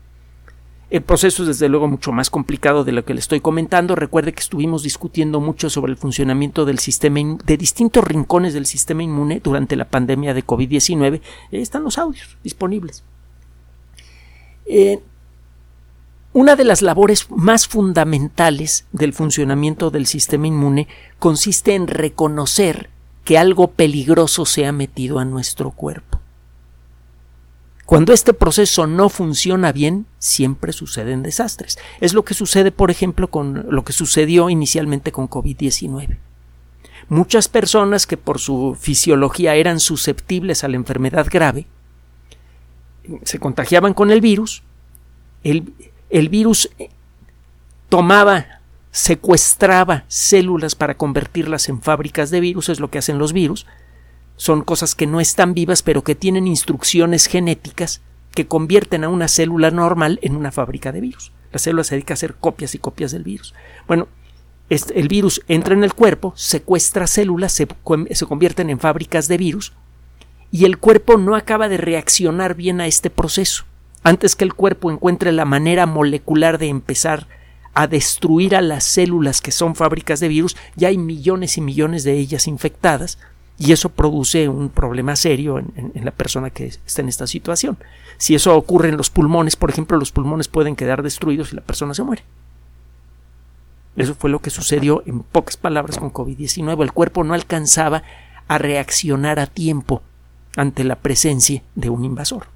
El 0.93 1.01
proceso 1.01 1.41
es 1.41 1.47
desde 1.47 1.69
luego 1.69 1.87
mucho 1.87 2.11
más 2.11 2.29
complicado 2.29 2.83
de 2.83 2.91
lo 2.91 3.03
que 3.03 3.15
le 3.15 3.19
estoy 3.19 3.41
comentando. 3.41 3.95
Recuerde 3.95 4.31
que 4.31 4.41
estuvimos 4.41 4.83
discutiendo 4.83 5.39
mucho 5.39 5.71
sobre 5.71 5.91
el 5.91 5.97
funcionamiento 5.97 6.65
del 6.65 6.77
sistema 6.77 7.19
de 7.43 7.57
distintos 7.57 8.03
rincones 8.03 8.53
del 8.53 8.67
sistema 8.67 9.01
inmune 9.01 9.41
durante 9.43 9.75
la 9.75 9.85
pandemia 9.85 10.35
de 10.35 10.45
COVID-19. 10.45 11.21
están 11.49 11.83
los 11.83 11.97
audios 11.97 12.37
disponibles. 12.43 13.03
Eh, 14.67 14.99
una 16.31 16.55
de 16.55 16.63
las 16.63 16.83
labores 16.83 17.25
más 17.31 17.67
fundamentales 17.67 18.85
del 18.91 19.13
funcionamiento 19.13 19.89
del 19.89 20.05
sistema 20.05 20.45
inmune 20.45 20.87
consiste 21.17 21.73
en 21.73 21.87
reconocer 21.87 22.91
que 23.23 23.39
algo 23.39 23.71
peligroso 23.71 24.45
se 24.45 24.67
ha 24.67 24.71
metido 24.71 25.17
a 25.17 25.25
nuestro 25.25 25.71
cuerpo. 25.71 26.22
Cuando 27.85 28.13
este 28.13 28.33
proceso 28.33 28.87
no 28.87 29.09
funciona 29.09 29.71
bien, 29.71 30.05
siempre 30.17 30.71
suceden 30.71 31.21
desastres. 31.21 31.77
Es 31.99 32.13
lo 32.13 32.23
que 32.23 32.33
sucede, 32.33 32.71
por 32.71 32.91
ejemplo, 32.91 33.29
con 33.29 33.65
lo 33.69 33.83
que 33.83 33.93
sucedió 33.93 34.49
inicialmente 34.49 35.11
con 35.11 35.29
COVID-19. 35.29 36.17
Muchas 37.09 37.49
personas 37.49 38.07
que 38.07 38.15
por 38.15 38.39
su 38.39 38.77
fisiología 38.79 39.55
eran 39.55 39.81
susceptibles 39.81 40.63
a 40.63 40.69
la 40.69 40.77
enfermedad 40.77 41.27
grave, 41.29 41.65
se 43.23 43.39
contagiaban 43.39 43.93
con 43.93 44.11
el 44.11 44.21
virus, 44.21 44.63
el, 45.43 45.73
el 46.09 46.29
virus 46.29 46.69
tomaba 47.89 48.61
secuestraba 48.93 50.05
células 50.07 50.75
para 50.75 50.95
convertirlas 50.95 51.67
en 51.67 51.81
fábricas 51.81 52.29
de 52.29 52.39
virus, 52.39 52.69
es 52.69 52.79
lo 52.79 52.89
que 52.89 52.99
hacen 52.99 53.17
los 53.17 53.33
virus. 53.33 53.65
Son 54.35 54.61
cosas 54.61 54.95
que 54.95 55.07
no 55.07 55.19
están 55.19 55.53
vivas, 55.53 55.83
pero 55.83 56.03
que 56.03 56.15
tienen 56.15 56.47
instrucciones 56.47 57.27
genéticas 57.27 58.01
que 58.33 58.47
convierten 58.47 59.03
a 59.03 59.09
una 59.09 59.27
célula 59.27 59.71
normal 59.71 60.19
en 60.21 60.35
una 60.35 60.51
fábrica 60.51 60.91
de 60.91 61.01
virus. 61.01 61.31
La 61.51 61.59
célula 61.59 61.83
se 61.83 61.95
dedica 61.95 62.13
a 62.13 62.15
hacer 62.15 62.35
copias 62.35 62.73
y 62.75 62.79
copias 62.79 63.11
del 63.11 63.23
virus. 63.23 63.53
Bueno, 63.87 64.07
el 64.69 65.07
virus 65.07 65.41
entra 65.47 65.75
en 65.75 65.83
el 65.83 65.93
cuerpo, 65.93 66.33
secuestra 66.35 67.05
células, 67.05 67.51
se, 67.51 67.67
se 68.11 68.25
convierten 68.25 68.69
en 68.69 68.79
fábricas 68.79 69.27
de 69.27 69.37
virus, 69.37 69.73
y 70.51 70.65
el 70.65 70.77
cuerpo 70.77 71.17
no 71.17 71.35
acaba 71.35 71.69
de 71.69 71.77
reaccionar 71.77 72.55
bien 72.55 72.81
a 72.81 72.87
este 72.87 73.09
proceso. 73.09 73.65
Antes 74.03 74.35
que 74.35 74.43
el 74.43 74.53
cuerpo 74.53 74.91
encuentre 74.91 75.31
la 75.31 75.45
manera 75.45 75.85
molecular 75.85 76.57
de 76.57 76.67
empezar 76.67 77.27
a 77.73 77.87
destruir 77.87 78.55
a 78.55 78.61
las 78.61 78.83
células 78.83 79.41
que 79.41 79.51
son 79.51 79.75
fábricas 79.75 80.19
de 80.19 80.27
virus, 80.27 80.55
ya 80.75 80.89
hay 80.89 80.97
millones 80.97 81.57
y 81.57 81.61
millones 81.61 82.03
de 82.03 82.13
ellas 82.17 82.47
infectadas 82.47 83.17
y 83.57 83.71
eso 83.71 83.89
produce 83.89 84.49
un 84.49 84.69
problema 84.69 85.15
serio 85.15 85.59
en, 85.59 85.91
la 86.03 86.11
persona 86.11 86.49
que 86.49 86.65
está 86.65 87.01
en 87.01 87.09
esta 87.09 87.27
situación. 87.27 87.77
Si 88.17 88.35
eso 88.35 88.55
ocurre 88.55 88.89
en 88.89 88.97
los 88.97 89.09
pulmones, 89.09 89.55
por 89.55 89.69
ejemplo, 89.69 89.97
los 89.97 90.11
pulmones 90.11 90.47
pueden 90.47 90.75
quedar 90.75 91.03
destruidos 91.03 91.53
y 91.53 91.55
la 91.57 91.61
persona 91.61 91.93
se 91.93 92.03
muere. 92.03 92.23
Eso 93.95 94.15
fue 94.15 94.31
lo 94.31 94.39
que 94.39 94.49
sucedió 94.49 95.03
en 95.05 95.19
pocas 95.19 95.55
palabras 95.55 95.97
con 95.97 96.11
COVID-19. 96.11 96.81
El 96.81 96.93
cuerpo 96.93 97.23
no 97.23 97.35
alcanzaba 97.35 98.03
a 98.47 98.57
reaccionar 98.57 99.39
a 99.39 99.45
tiempo 99.45 100.01
ante 100.55 100.83
la 100.83 100.95
presencia 100.95 101.61
de 101.75 101.89
un 101.89 102.03
invasor. 102.05 102.47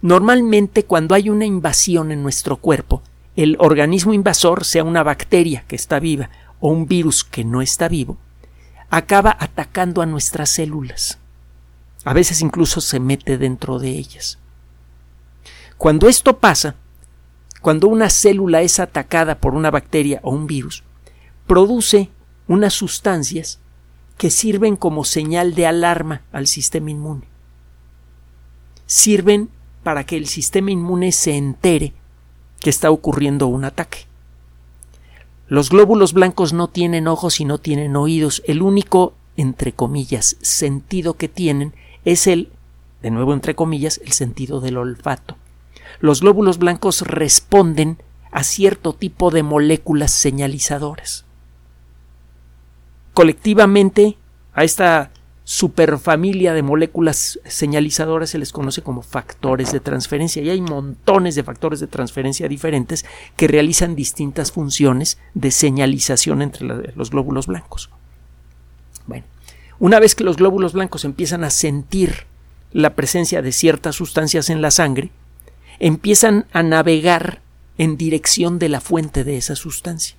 Normalmente 0.00 0.84
cuando 0.84 1.14
hay 1.14 1.28
una 1.28 1.44
invasión 1.44 2.12
en 2.12 2.22
nuestro 2.22 2.56
cuerpo, 2.56 3.02
el 3.34 3.56
organismo 3.60 4.14
invasor, 4.14 4.64
sea 4.64 4.84
una 4.84 5.02
bacteria 5.02 5.64
que 5.68 5.76
está 5.76 5.98
viva 6.00 6.30
o 6.60 6.70
un 6.70 6.86
virus 6.86 7.24
que 7.24 7.44
no 7.44 7.60
está 7.60 7.88
vivo, 7.88 8.16
acaba 8.90 9.36
atacando 9.38 10.02
a 10.02 10.06
nuestras 10.06 10.50
células. 10.50 11.18
A 12.04 12.12
veces 12.12 12.40
incluso 12.40 12.80
se 12.80 13.00
mete 13.00 13.38
dentro 13.38 13.78
de 13.78 13.90
ellas. 13.90 14.38
Cuando 15.76 16.08
esto 16.08 16.38
pasa, 16.38 16.76
cuando 17.60 17.88
una 17.88 18.10
célula 18.10 18.62
es 18.62 18.78
atacada 18.78 19.40
por 19.40 19.54
una 19.54 19.70
bacteria 19.70 20.20
o 20.22 20.30
un 20.30 20.46
virus, 20.46 20.84
produce 21.46 22.10
unas 22.46 22.74
sustancias 22.74 23.58
que 24.16 24.30
sirven 24.30 24.76
como 24.76 25.04
señal 25.04 25.54
de 25.54 25.66
alarma 25.66 26.22
al 26.32 26.46
sistema 26.46 26.90
inmune. 26.90 27.26
Sirven 28.86 29.50
para 29.82 30.04
que 30.04 30.16
el 30.16 30.26
sistema 30.26 30.70
inmune 30.70 31.12
se 31.12 31.36
entere 31.36 31.92
que 32.60 32.70
está 32.70 32.90
ocurriendo 32.90 33.46
un 33.48 33.64
ataque. 33.64 34.06
Los 35.48 35.70
glóbulos 35.70 36.12
blancos 36.12 36.52
no 36.52 36.68
tienen 36.68 37.06
ojos 37.06 37.40
y 37.40 37.44
no 37.44 37.58
tienen 37.58 37.94
oídos. 37.94 38.42
El 38.46 38.62
único, 38.62 39.14
entre 39.36 39.72
comillas, 39.72 40.36
sentido 40.40 41.14
que 41.14 41.28
tienen 41.28 41.72
es 42.04 42.26
el, 42.26 42.50
de 43.02 43.10
nuevo 43.10 43.32
entre 43.32 43.54
comillas, 43.54 44.00
el 44.04 44.12
sentido 44.12 44.60
del 44.60 44.76
olfato. 44.76 45.36
Los 46.00 46.20
glóbulos 46.20 46.58
blancos 46.58 47.02
responden 47.02 47.98
a 48.32 48.42
cierto 48.42 48.92
tipo 48.92 49.30
de 49.30 49.42
moléculas 49.42 50.10
señalizadoras. 50.10 51.24
Colectivamente 53.14 54.18
A 54.52 54.64
esta 54.64 55.10
superfamilia 55.48 56.54
de 56.54 56.64
moléculas 56.64 57.38
señalizadoras 57.44 58.30
se 58.30 58.38
les 58.38 58.50
conoce 58.50 58.82
como 58.82 59.02
factores 59.02 59.70
de 59.70 59.78
transferencia 59.78 60.42
y 60.42 60.50
hay 60.50 60.60
montones 60.60 61.36
de 61.36 61.44
factores 61.44 61.78
de 61.78 61.86
transferencia 61.86 62.48
diferentes 62.48 63.06
que 63.36 63.46
realizan 63.46 63.94
distintas 63.94 64.50
funciones 64.50 65.18
de 65.34 65.52
señalización 65.52 66.42
entre 66.42 66.66
los 66.96 67.10
glóbulos 67.10 67.46
blancos. 67.46 67.90
Bueno, 69.06 69.24
una 69.78 70.00
vez 70.00 70.16
que 70.16 70.24
los 70.24 70.36
glóbulos 70.36 70.72
blancos 70.72 71.04
empiezan 71.04 71.44
a 71.44 71.50
sentir 71.50 72.26
la 72.72 72.96
presencia 72.96 73.40
de 73.40 73.52
ciertas 73.52 73.94
sustancias 73.94 74.50
en 74.50 74.60
la 74.60 74.72
sangre, 74.72 75.10
empiezan 75.78 76.46
a 76.50 76.64
navegar 76.64 77.40
en 77.78 77.96
dirección 77.96 78.58
de 78.58 78.68
la 78.68 78.80
fuente 78.80 79.22
de 79.22 79.36
esa 79.36 79.54
sustancia. 79.54 80.16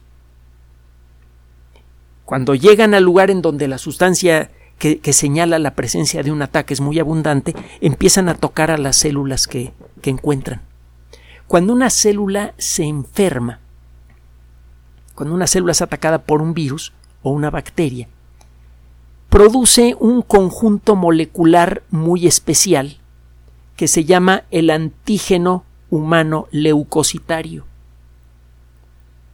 Cuando 2.23 2.55
llegan 2.55 2.93
al 2.93 3.03
lugar 3.03 3.29
en 3.29 3.41
donde 3.41 3.67
la 3.67 3.77
sustancia 3.77 4.51
que, 4.77 5.13
señala 5.13 5.59
la 5.59 5.75
presencia 5.75 6.23
de 6.23 6.31
un 6.31 6.41
ataque 6.41 6.73
es 6.73 6.81
muy 6.81 6.99
abundante, 6.99 7.55
empiezan 7.81 8.29
a 8.29 8.35
tocar 8.35 8.71
a 8.71 8.77
las 8.77 8.95
células 8.95 9.47
que, 9.47 9.73
que 10.01 10.09
encuentran. 10.09 10.61
Cuando 11.47 11.73
una 11.73 11.89
célula 11.89 12.53
se 12.57 12.83
enferma, 12.83 13.59
cuando 15.15 15.33
una 15.33 15.47
célula 15.47 15.71
es 15.71 15.81
atacada 15.81 16.19
por 16.19 16.41
un 16.41 16.53
virus 16.53 16.93
o 17.23 17.31
una 17.31 17.49
bacteria, 17.49 18.07
produce 19.29 19.95
un 19.99 20.21
conjunto 20.21 20.95
molecular 20.95 21.83
muy 21.89 22.27
especial 22.27 22.97
que 23.75 23.87
se 23.87 24.05
llama 24.05 24.43
el 24.51 24.69
antígeno 24.69 25.63
humano 25.89 26.47
leucocitario. 26.51 27.65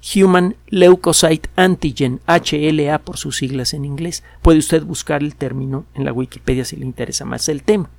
Human 0.03 0.55
Leukocyte 0.67 1.49
Antigen, 1.55 2.19
HLA 2.27 2.99
por 2.99 3.17
sus 3.17 3.37
siglas 3.37 3.73
en 3.73 3.85
inglés. 3.85 4.23
Puede 4.41 4.59
usted 4.59 4.83
buscar 4.83 5.23
el 5.23 5.35
término 5.35 5.85
en 5.93 6.05
la 6.05 6.11
Wikipedia 6.11 6.65
si 6.65 6.75
le 6.75 6.85
interesa 6.85 7.25
más 7.25 7.47
el 7.47 7.63
tema. 7.63 7.89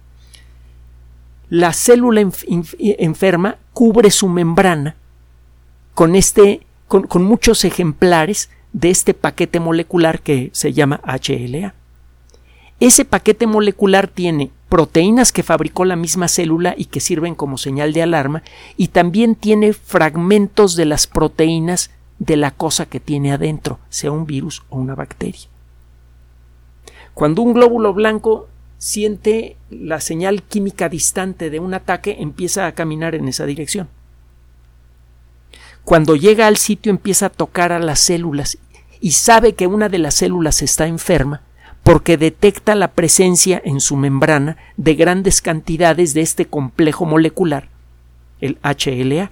La 1.48 1.72
célula 1.72 2.20
enferma 2.20 3.56
cubre 3.72 4.10
su 4.10 4.28
membrana 4.28 4.96
con, 5.94 6.14
este, 6.14 6.66
con 6.88 7.22
muchos 7.22 7.64
ejemplares 7.64 8.50
de 8.72 8.90
este 8.90 9.14
paquete 9.14 9.60
molecular 9.60 10.20
que 10.20 10.50
se 10.52 10.72
llama 10.72 11.00
HLA. 11.04 11.74
Ese 12.80 13.04
paquete 13.04 13.46
molecular 13.46 14.08
tiene 14.08 14.50
proteínas 14.74 15.30
que 15.30 15.44
fabricó 15.44 15.84
la 15.84 15.94
misma 15.94 16.26
célula 16.26 16.74
y 16.76 16.86
que 16.86 16.98
sirven 16.98 17.36
como 17.36 17.58
señal 17.58 17.92
de 17.92 18.02
alarma, 18.02 18.42
y 18.76 18.88
también 18.88 19.36
tiene 19.36 19.72
fragmentos 19.72 20.74
de 20.74 20.84
las 20.84 21.06
proteínas 21.06 21.92
de 22.18 22.36
la 22.36 22.50
cosa 22.50 22.84
que 22.84 22.98
tiene 22.98 23.32
adentro, 23.32 23.78
sea 23.88 24.10
un 24.10 24.26
virus 24.26 24.64
o 24.70 24.78
una 24.78 24.96
bacteria. 24.96 25.42
Cuando 27.14 27.42
un 27.42 27.54
glóbulo 27.54 27.94
blanco 27.94 28.48
siente 28.76 29.56
la 29.70 30.00
señal 30.00 30.42
química 30.42 30.88
distante 30.88 31.50
de 31.50 31.60
un 31.60 31.72
ataque, 31.72 32.16
empieza 32.18 32.66
a 32.66 32.72
caminar 32.72 33.14
en 33.14 33.28
esa 33.28 33.46
dirección. 33.46 33.88
Cuando 35.84 36.16
llega 36.16 36.48
al 36.48 36.56
sitio 36.56 36.90
empieza 36.90 37.26
a 37.26 37.30
tocar 37.30 37.70
a 37.70 37.78
las 37.78 38.00
células 38.00 38.58
y 39.00 39.12
sabe 39.12 39.52
que 39.52 39.68
una 39.68 39.88
de 39.88 39.98
las 39.98 40.14
células 40.14 40.62
está 40.62 40.88
enferma, 40.88 41.42
porque 41.84 42.16
detecta 42.16 42.74
la 42.74 42.92
presencia 42.92 43.60
en 43.64 43.78
su 43.78 43.96
membrana 43.96 44.56
de 44.76 44.94
grandes 44.94 45.40
cantidades 45.42 46.14
de 46.14 46.22
este 46.22 46.46
complejo 46.46 47.04
molecular, 47.04 47.68
el 48.40 48.58
HLA. 48.62 49.28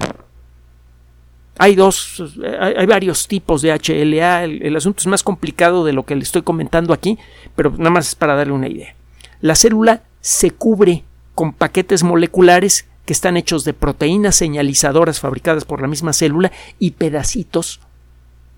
Hay 1.59 1.75
dos, 1.75 2.23
hay, 2.61 2.87
varios 2.87 3.27
tipos 3.27 3.63
de 3.63 3.73
HLA. 3.73 4.45
El, 4.45 4.63
el, 4.63 4.77
asunto 4.77 5.01
es 5.01 5.07
más 5.07 5.23
complicado 5.23 5.85
de 5.85 5.95
lo 5.95 6.05
que 6.05 6.15
le 6.15 6.23
estoy 6.23 6.43
comentando 6.43 6.93
aquí, 6.93 7.19
pero 7.57 7.71
nada 7.71 7.91
más 7.91 8.09
es 8.09 8.15
para 8.15 8.37
darle 8.37 8.53
una 8.53 8.69
idea. 8.69 8.95
La 9.41 9.55
célula 9.55 10.03
se 10.21 10.51
cubre 10.51 11.05
con 11.35 11.55
paquetes 11.55 12.03
moleculares 12.03 12.87
que 13.07 13.15
están 13.15 13.39
hechos 13.39 13.65
de 13.65 13.73
proteínas 13.73 14.37
señalizadoras 14.37 15.21
fabricadas 15.21 15.65
por 15.65 15.81
la 15.81 15.89
misma 15.89 16.13
célula 16.13 16.53
y 16.79 16.93
pedacitos 16.93 17.81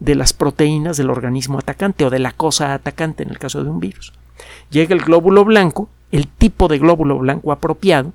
de 0.04 0.14
las 0.14 0.32
proteínas 0.32 0.96
del 0.96 1.10
organismo 1.10 1.58
atacante 1.58 2.04
o 2.04 2.10
de 2.10 2.18
la 2.18 2.32
cosa 2.32 2.74
atacante 2.74 3.22
en 3.22 3.30
el 3.30 3.38
caso 3.38 3.64
de 3.64 3.70
un 3.70 3.80
virus. 3.80 4.12
Llega 4.70 4.94
el 4.94 5.02
glóbulo 5.02 5.44
blanco, 5.44 5.88
el 6.12 6.28
tipo 6.28 6.68
de 6.68 6.78
glóbulo 6.78 7.18
blanco 7.18 7.52
apropiado, 7.52 8.12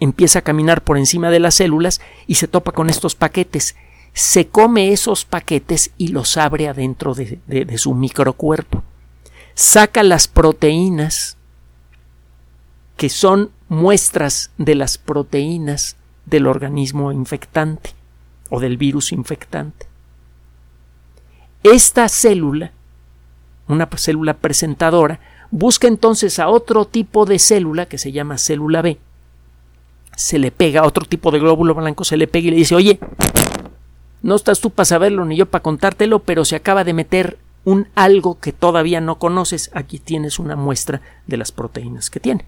empieza 0.00 0.40
a 0.40 0.42
caminar 0.42 0.82
por 0.82 0.98
encima 0.98 1.30
de 1.30 1.40
las 1.40 1.54
células 1.54 2.00
y 2.26 2.34
se 2.34 2.48
topa 2.48 2.72
con 2.72 2.90
estos 2.90 3.14
paquetes. 3.14 3.74
Se 4.12 4.48
come 4.48 4.92
esos 4.92 5.24
paquetes 5.24 5.92
y 5.96 6.08
los 6.08 6.36
abre 6.36 6.68
adentro 6.68 7.14
de, 7.14 7.40
de 7.46 7.78
su 7.78 7.94
microcuerpo. 7.94 8.82
Saca 9.54 10.02
las 10.02 10.28
proteínas 10.28 11.38
que 12.96 13.08
son 13.08 13.50
muestras 13.68 14.50
de 14.58 14.74
las 14.74 14.98
proteínas 14.98 15.96
del 16.26 16.46
organismo 16.46 17.10
infectante 17.12 17.90
o 18.50 18.60
del 18.60 18.76
virus 18.76 19.12
infectante. 19.12 19.91
Esta 21.62 22.08
célula, 22.08 22.72
una 23.68 23.88
célula 23.96 24.34
presentadora, 24.34 25.20
busca 25.50 25.86
entonces 25.86 26.38
a 26.38 26.48
otro 26.48 26.86
tipo 26.86 27.24
de 27.24 27.38
célula 27.38 27.86
que 27.86 27.98
se 27.98 28.10
llama 28.10 28.38
célula 28.38 28.82
B. 28.82 28.98
Se 30.16 30.38
le 30.38 30.50
pega 30.50 30.80
a 30.80 30.86
otro 30.86 31.04
tipo 31.04 31.30
de 31.30 31.38
glóbulo 31.38 31.74
blanco, 31.74 32.04
se 32.04 32.16
le 32.16 32.26
pega 32.26 32.48
y 32.48 32.50
le 32.50 32.56
dice, 32.56 32.74
oye, 32.74 32.98
no 34.22 34.34
estás 34.34 34.60
tú 34.60 34.70
para 34.70 34.84
saberlo 34.84 35.24
ni 35.24 35.36
yo 35.36 35.46
para 35.46 35.62
contártelo, 35.62 36.20
pero 36.20 36.44
se 36.44 36.56
acaba 36.56 36.84
de 36.84 36.94
meter 36.94 37.38
un 37.64 37.88
algo 37.94 38.38
que 38.40 38.52
todavía 38.52 39.00
no 39.00 39.18
conoces. 39.18 39.70
Aquí 39.72 39.98
tienes 39.98 40.38
una 40.38 40.56
muestra 40.56 41.00
de 41.26 41.36
las 41.36 41.52
proteínas 41.52 42.10
que 42.10 42.20
tiene. 42.20 42.44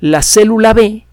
La 0.00 0.22
célula 0.22 0.72
B, 0.72 1.06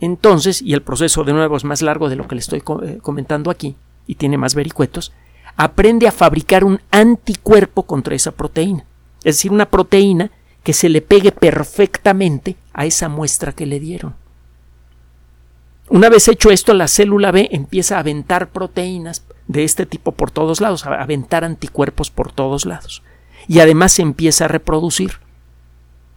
entonces, 0.00 0.62
y 0.62 0.72
el 0.72 0.82
proceso 0.82 1.24
de 1.24 1.32
nuevo 1.32 1.56
es 1.56 1.64
más 1.64 1.82
largo 1.82 2.08
de 2.08 2.16
lo 2.16 2.26
que 2.26 2.36
le 2.36 2.40
estoy 2.40 2.62
eh, 2.82 2.98
comentando 3.02 3.50
aquí, 3.50 3.76
y 4.06 4.14
tiene 4.14 4.38
más 4.38 4.54
vericuetos, 4.54 5.12
aprende 5.60 6.08
a 6.08 6.12
fabricar 6.12 6.64
un 6.64 6.80
anticuerpo 6.90 7.82
contra 7.82 8.14
esa 8.14 8.32
proteína. 8.32 8.86
Es 9.18 9.36
decir, 9.36 9.52
una 9.52 9.68
proteína 9.68 10.30
que 10.62 10.72
se 10.72 10.88
le 10.88 11.02
pegue 11.02 11.32
perfectamente 11.32 12.56
a 12.72 12.86
esa 12.86 13.10
muestra 13.10 13.52
que 13.52 13.66
le 13.66 13.78
dieron. 13.78 14.14
Una 15.90 16.08
vez 16.08 16.28
hecho 16.28 16.50
esto, 16.50 16.72
la 16.72 16.88
célula 16.88 17.30
B 17.30 17.50
empieza 17.52 17.96
a 17.96 18.00
aventar 18.00 18.48
proteínas 18.48 19.22
de 19.48 19.64
este 19.64 19.84
tipo 19.84 20.12
por 20.12 20.30
todos 20.30 20.62
lados, 20.62 20.86
a 20.86 20.94
aventar 20.94 21.44
anticuerpos 21.44 22.10
por 22.10 22.32
todos 22.32 22.64
lados. 22.64 23.02
Y 23.46 23.60
además 23.60 23.92
se 23.92 24.00
empieza 24.00 24.46
a 24.46 24.48
reproducir. 24.48 25.18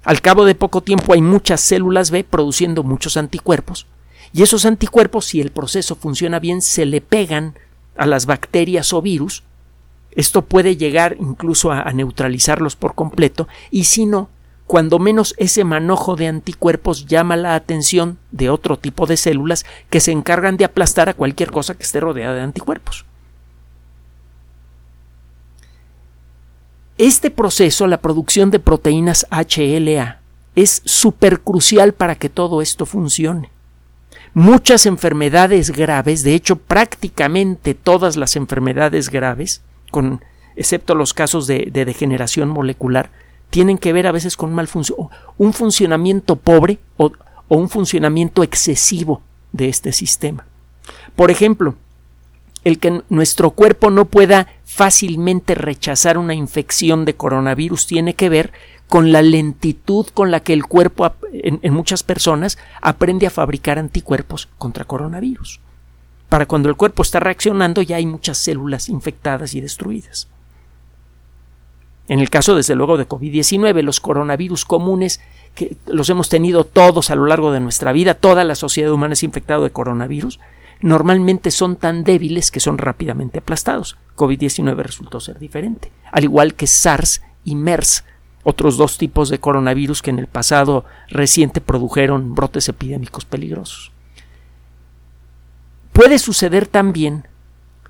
Al 0.06 0.22
cabo 0.22 0.46
de 0.46 0.56
poco 0.56 0.80
tiempo 0.80 1.14
hay 1.14 1.22
muchas 1.22 1.60
células 1.60 2.12
B 2.12 2.24
produciendo 2.24 2.84
muchos 2.84 3.18
anticuerpos. 3.18 3.88
Y 4.32 4.42
esos 4.42 4.66
anticuerpos, 4.66 5.26
si 5.26 5.42
el 5.42 5.52
proceso 5.52 5.96
funciona 5.96 6.40
bien, 6.40 6.62
se 6.62 6.86
le 6.86 7.02
pegan 7.02 7.56
a 7.96 8.06
las 8.06 8.26
bacterias 8.26 8.94
o 8.94 9.02
virus, 9.02 9.44
esto 10.12 10.44
puede 10.44 10.78
llegar 10.78 11.18
incluso 11.20 11.72
a, 11.72 11.92
neutralizarlos 11.92 12.76
por 12.76 12.96
completo 12.96 13.48
y 13.72 13.86
si 13.86 14.06
no, 14.06 14.30
cuando 14.68 15.00
menos 15.00 15.36
ese 15.38 15.64
manojo 15.64 16.16
de 16.16 16.28
anticuerpos 16.28 17.06
llama 17.06 17.36
la 17.36 17.56
atención 17.56 18.18
de 18.32 18.50
otro 18.50 18.78
tipo 18.78 19.06
de 19.06 19.18
células 19.18 19.66
que 19.90 20.00
se 20.00 20.12
encargan 20.12 20.58
de 20.58 20.66
aplastar 20.66 21.10
a 21.10 21.14
cualquier 21.14 21.52
cosa 21.52 21.76
que 21.76 21.84
esté 21.84 22.00
rodeada 22.00 22.36
de 22.36 22.42
anticuerpos. 22.42 23.06
Este 26.98 27.32
proceso, 27.32 27.88
la 27.88 28.02
producción 28.02 28.52
de 28.52 28.60
proteínas 28.60 29.28
HLA, 29.32 30.20
es 30.56 30.84
supercrucial 30.86 31.94
para 31.94 32.16
que 32.16 32.30
todo 32.30 32.62
esto 32.62 32.86
funcione 32.86 33.53
muchas 34.34 34.86
enfermedades 34.86 35.72
graves, 35.72 36.24
de 36.24 36.36
hecho 36.36 36.56
prácticamente 36.58 37.74
todas 37.74 38.18
las 38.18 38.36
enfermedades 38.36 39.10
graves, 39.10 39.62
con, 39.92 40.22
excepto 40.56 40.96
los 40.96 41.14
casos 41.14 41.48
de, 41.48 41.70
degeneración 41.72 42.50
molecular, 42.50 43.10
tienen 43.50 43.78
que 43.78 43.94
ver 43.94 44.08
a 44.08 44.12
veces 44.12 44.36
con 44.36 44.54
mal 44.54 44.68
un 45.38 45.54
funcionamiento 45.54 46.36
pobre 46.36 46.80
o, 46.98 47.12
o 47.48 47.58
un 47.58 47.70
funcionamiento 47.70 48.42
excesivo 48.42 49.22
de 49.52 49.70
este 49.70 49.92
sistema. 49.92 50.46
Por 51.16 51.30
ejemplo, 51.30 51.76
el 52.64 52.80
que 52.80 53.02
nuestro 53.10 53.52
cuerpo 53.52 53.92
no 53.92 54.06
pueda 54.06 54.48
fácilmente 54.64 55.54
rechazar 55.54 56.18
una 56.18 56.34
infección 56.34 57.06
de 57.06 57.16
coronavirus 57.16 57.86
tiene 57.86 58.16
que 58.16 58.30
ver 58.30 58.54
con 58.88 59.12
la 59.12 59.22
lentitud 59.22 60.08
con 60.14 60.32
la 60.32 60.42
que 60.42 60.54
el 60.54 60.66
cuerpo 60.66 61.12
en, 61.32 61.74
muchas 61.74 62.04
personas 62.04 62.58
aprende 62.82 63.28
a 63.28 63.32
fabricar 63.32 63.80
anticuerpos 63.80 64.50
contra 64.58 64.86
coronavirus. 64.86 65.60
Para 66.30 66.46
cuando 66.46 66.70
el 66.70 66.76
cuerpo 66.76 67.04
está 67.04 67.20
reaccionando 67.20 67.82
ya 67.82 67.98
hay 67.98 68.06
muchas 68.06 68.38
células 68.38 68.90
infectadas 68.90 69.56
y 69.56 69.62
destruidas. 69.62 70.28
En 72.08 72.20
el 72.20 72.30
caso, 72.30 72.56
desde 72.56 72.76
luego, 72.76 72.98
de 72.98 73.08
COVID-19, 73.08 73.82
los 73.82 74.02
coronavirus 74.02 74.66
comunes, 74.66 75.22
que 75.56 75.78
los 75.88 76.10
hemos 76.10 76.28
tenido 76.28 76.66
todos 76.66 77.10
a 77.10 77.16
lo 77.16 77.26
largo 77.26 77.52
de 77.54 77.62
nuestra 77.62 77.94
vida, 77.94 78.14
toda 78.14 78.44
la 78.44 78.56
sociedad 78.56 78.92
humana 78.92 79.14
es 79.14 79.24
infectada 79.24 79.64
de 79.64 79.72
coronavirus, 79.72 80.40
normalmente 80.82 81.50
son 81.50 81.78
tan 81.78 82.04
débiles 82.04 82.52
que 82.52 82.60
son 82.60 82.78
rápidamente 82.78 83.40
aplastados. 83.40 83.98
COVID-19 84.18 84.76
resultó 84.76 85.22
ser 85.22 85.40
diferente, 85.40 85.92
al 86.12 86.26
igual 86.26 86.56
que 86.56 86.68
SARS 86.68 87.22
y 87.46 87.56
MERS 87.56 88.04
otros 88.44 88.78
dos 88.78 88.98
tipos 88.98 89.30
de 89.30 89.40
coronavirus 89.40 90.02
que 90.02 90.10
en 90.10 90.20
el 90.20 90.28
pasado 90.28 90.86
reciente 91.10 91.62
produjeron 91.62 92.36
brotes 92.36 92.68
epidémicos 92.70 93.26
peligrosos. 93.26 93.92
Puede 95.94 96.20
suceder 96.20 96.68
también 96.68 97.28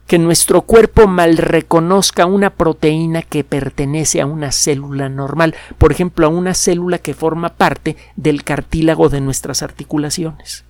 que 0.07 0.19
nuestro 0.19 0.63
cuerpo 0.63 1.07
mal 1.07 1.37
reconozca 1.37 2.25
una 2.25 2.49
proteína 2.51 3.21
que 3.21 3.43
pertenece 3.43 4.21
a 4.21 4.25
una 4.25 4.51
célula 4.51 5.07
normal, 5.09 5.55
por 5.77 5.91
ejemplo, 5.91 6.27
a 6.27 6.29
una 6.29 6.53
célula 6.53 6.97
que 6.97 7.13
forma 7.13 7.49
parte 7.49 7.95
del 8.15 8.43
cartílago 8.43 9.09
de 9.09 9.21
nuestras 9.21 9.63
articulaciones. 9.63 10.65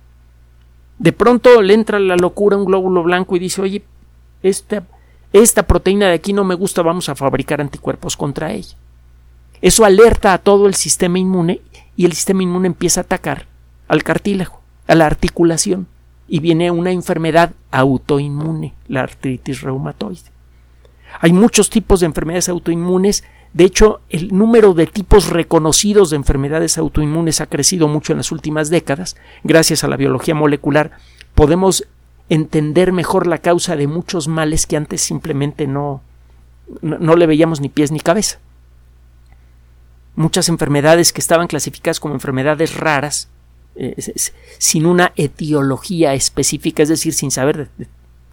De 0.98 1.12
pronto 1.12 1.60
le 1.60 1.74
entra 1.74 1.98
la 1.98 2.16
locura 2.16 2.56
un 2.56 2.64
glóbulo 2.64 3.02
blanco 3.02 3.34
y 3.34 3.40
dice, 3.40 3.60
oye, 3.60 3.82
esta, 4.42 4.84
esta 5.32 5.64
proteína 5.64 6.06
de 6.06 6.14
aquí 6.14 6.32
no 6.32 6.44
me 6.44 6.54
gusta, 6.54 6.82
vamos 6.82 7.08
a 7.08 7.16
fabricar 7.16 7.60
anticuerpos 7.60 8.16
contra 8.16 8.52
ella. 8.52 8.76
Eso 9.60 9.84
alerta 9.84 10.32
a 10.32 10.38
todo 10.38 10.66
el 10.66 10.74
sistema 10.74 11.18
inmune 11.18 11.60
y 11.96 12.04
el 12.04 12.12
sistema 12.12 12.42
inmune 12.42 12.66
empieza 12.66 13.00
a 13.00 13.04
atacar 13.04 13.46
al 13.88 14.02
cartílago, 14.02 14.60
a 14.86 14.94
la 14.94 15.06
articulación 15.06 15.86
y 16.28 16.40
viene 16.40 16.70
una 16.70 16.90
enfermedad 16.90 17.52
autoinmune, 17.70 18.74
la 18.88 19.02
artritis 19.02 19.60
reumatoide. 19.60 20.34
Hay 21.20 21.32
muchos 21.32 21.70
tipos 21.70 22.00
de 22.00 22.06
enfermedades 22.06 22.48
autoinmunes. 22.48 23.24
De 23.52 23.64
hecho, 23.64 24.00
el 24.08 24.36
número 24.36 24.74
de 24.74 24.86
tipos 24.86 25.28
reconocidos 25.28 26.10
de 26.10 26.16
enfermedades 26.16 26.76
autoinmunes 26.76 27.40
ha 27.40 27.46
crecido 27.46 27.86
mucho 27.86 28.12
en 28.12 28.18
las 28.18 28.32
últimas 28.32 28.68
décadas. 28.68 29.16
Gracias 29.44 29.84
a 29.84 29.88
la 29.88 29.96
biología 29.96 30.34
molecular 30.34 30.92
podemos 31.34 31.86
entender 32.28 32.92
mejor 32.92 33.26
la 33.26 33.38
causa 33.38 33.76
de 33.76 33.86
muchos 33.86 34.28
males 34.28 34.66
que 34.66 34.76
antes 34.76 35.02
simplemente 35.02 35.66
no, 35.66 36.00
no, 36.80 37.16
le 37.16 37.26
veíamos 37.26 37.60
ni 37.60 37.68
pies 37.68 37.92
ni 37.92 38.00
cabeza. 38.00 38.38
Muchas 40.16 40.48
enfermedades 40.48 41.12
que 41.12 41.20
estaban 41.20 41.48
clasificadas 41.48 42.00
como 42.00 42.14
enfermedades 42.14 42.76
raras 42.76 43.28
eh, 43.76 43.96
sin 44.58 44.86
una 44.86 45.12
etiología 45.16 46.14
específica, 46.14 46.82
es 46.82 46.88
decir, 46.88 47.12
sin 47.12 47.32
saber 47.32 47.70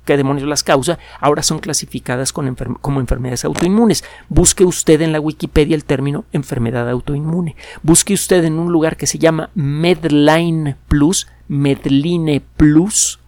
qué 0.06 0.18
demonios 0.18 0.48
las 0.48 0.64
causa, 0.64 1.00
ahora 1.20 1.42
son 1.42 1.60
clasificadas 1.60 2.32
como 2.32 3.00
enfermedades 3.00 3.46
autoinmunes. 3.46 4.04
Busque 4.30 4.66
usted 4.66 5.02
en 5.02 5.12
la 5.12 5.20
Wikipedia 5.20 5.76
el 5.76 5.86
término 5.86 6.26
enfermedad 6.32 6.88
autoinmune. 6.90 7.56
Busque 7.82 8.14
usted 8.14 8.44
en 8.44 8.60
un 8.60 8.72
lugar 8.72 8.98
que 8.98 9.08
se 9.08 9.18
llama 9.18 9.50
Medline 9.56 10.76
Plus, 10.88 11.28
Medline 11.48 12.44
Plus, 12.58 13.20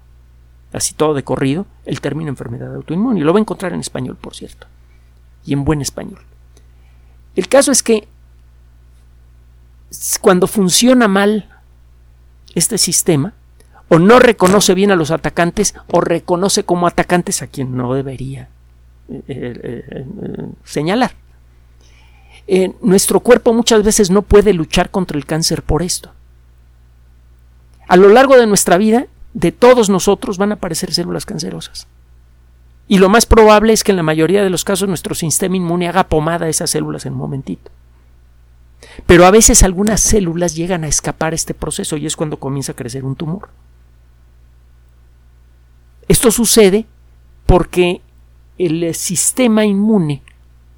así 0.72 0.94
todo 0.94 1.16
de 1.16 1.24
corrido, 1.24 1.66
el 1.86 2.00
término 2.02 2.30
enfermedad 2.30 2.76
autoinmune. 2.76 3.22
Lo 3.22 3.34
va 3.34 3.40
a 3.40 3.42
encontrar 3.42 3.74
en 3.74 3.80
español, 3.80 4.18
por 4.20 4.36
cierto. 4.36 4.68
Y 5.46 5.54
en 5.54 5.66
buen 5.66 5.82
español. 5.82 6.22
El 7.36 7.48
caso 7.48 7.72
es 7.72 7.82
que 7.82 8.08
cuando 10.22 10.48
funciona 10.48 11.08
mal 11.08 11.50
este 12.56 12.78
sistema 12.78 13.34
o 13.90 14.00
no 14.00 14.20
reconoce 14.20 14.74
bien 14.74 14.92
a 14.92 14.96
los 14.96 15.12
atacantes 15.12 15.76
o 15.92 16.02
reconoce 16.02 16.64
como 16.64 16.88
atacantes 16.88 17.42
a 17.42 17.48
quien 17.48 17.76
no 17.76 17.94
debería 17.94 18.50
eh, 19.10 19.22
eh, 19.28 19.86
eh, 19.92 20.06
señalar. 20.64 21.12
nuestro 22.82 23.20
cuerpo 23.20 23.54
muchas 23.54 23.84
veces 23.84 24.10
no 24.10 24.22
puede 24.22 24.54
luchar 24.54 24.90
contra 24.90 25.18
el 25.18 25.26
cáncer 25.26 25.64
por 25.64 25.84
esto. 25.84 26.12
A 27.88 27.98
lo 27.98 28.10
largo 28.10 28.38
de 28.38 28.48
nuestra 28.48 28.78
vida, 28.78 29.08
de 29.34 29.52
todos 29.52 29.90
nosotros 29.90 30.38
van 30.38 30.52
a 30.52 30.56
aparecer 30.56 30.94
células 30.94 31.26
cancerosas. 31.26 31.88
Y 32.88 32.98
lo 32.98 33.10
más 33.10 33.26
probable 33.26 33.74
es 33.74 33.84
que 33.84 33.92
en 33.92 33.98
la 33.98 34.04
mayoría 34.04 34.44
de 34.44 34.50
los 34.50 34.64
casos 34.64 34.88
nuestro 34.88 35.16
sistema 35.16 35.58
inmune 35.58 35.88
haga 35.88 36.06
pomada 36.06 36.46
a 36.46 36.50
esas 36.50 36.70
células 36.70 37.06
en 37.06 37.14
un 37.14 37.20
momentito. 37.20 37.72
Pero 39.06 39.26
a 39.26 39.32
veces 39.32 39.64
algunas 39.64 40.02
células 40.02 40.56
llegan 40.56 40.84
a 40.84 40.88
escapar 40.88 41.34
a 41.34 41.36
este 41.36 41.54
proceso 41.54 41.98
y 41.98 42.06
es 42.06 42.16
cuando 42.16 42.40
comienza 42.40 42.72
a 42.74 42.76
crecer 42.76 43.04
un 43.06 43.16
tumor. 43.16 43.50
Esto 46.08 46.32
sucede 46.32 46.86
porque 47.46 48.02
el 48.58 48.94
sistema 48.96 49.66
inmune 49.66 50.22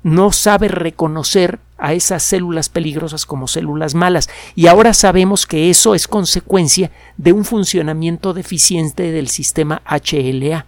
no 0.03 0.31
sabe 0.31 0.67
reconocer 0.67 1.59
a 1.77 1.93
esas 1.93 2.23
células 2.23 2.69
peligrosas 2.69 3.25
como 3.25 3.47
células 3.47 3.95
malas 3.95 4.29
y 4.55 4.67
ahora 4.67 4.93
sabemos 4.93 5.45
que 5.45 5.69
eso 5.69 5.95
es 5.95 6.07
consecuencia 6.07 6.91
de 7.17 7.33
un 7.33 7.43
funcionamiento 7.43 8.33
deficiente 8.33 9.11
del 9.11 9.27
sistema 9.27 9.81
HLA. 9.85 10.67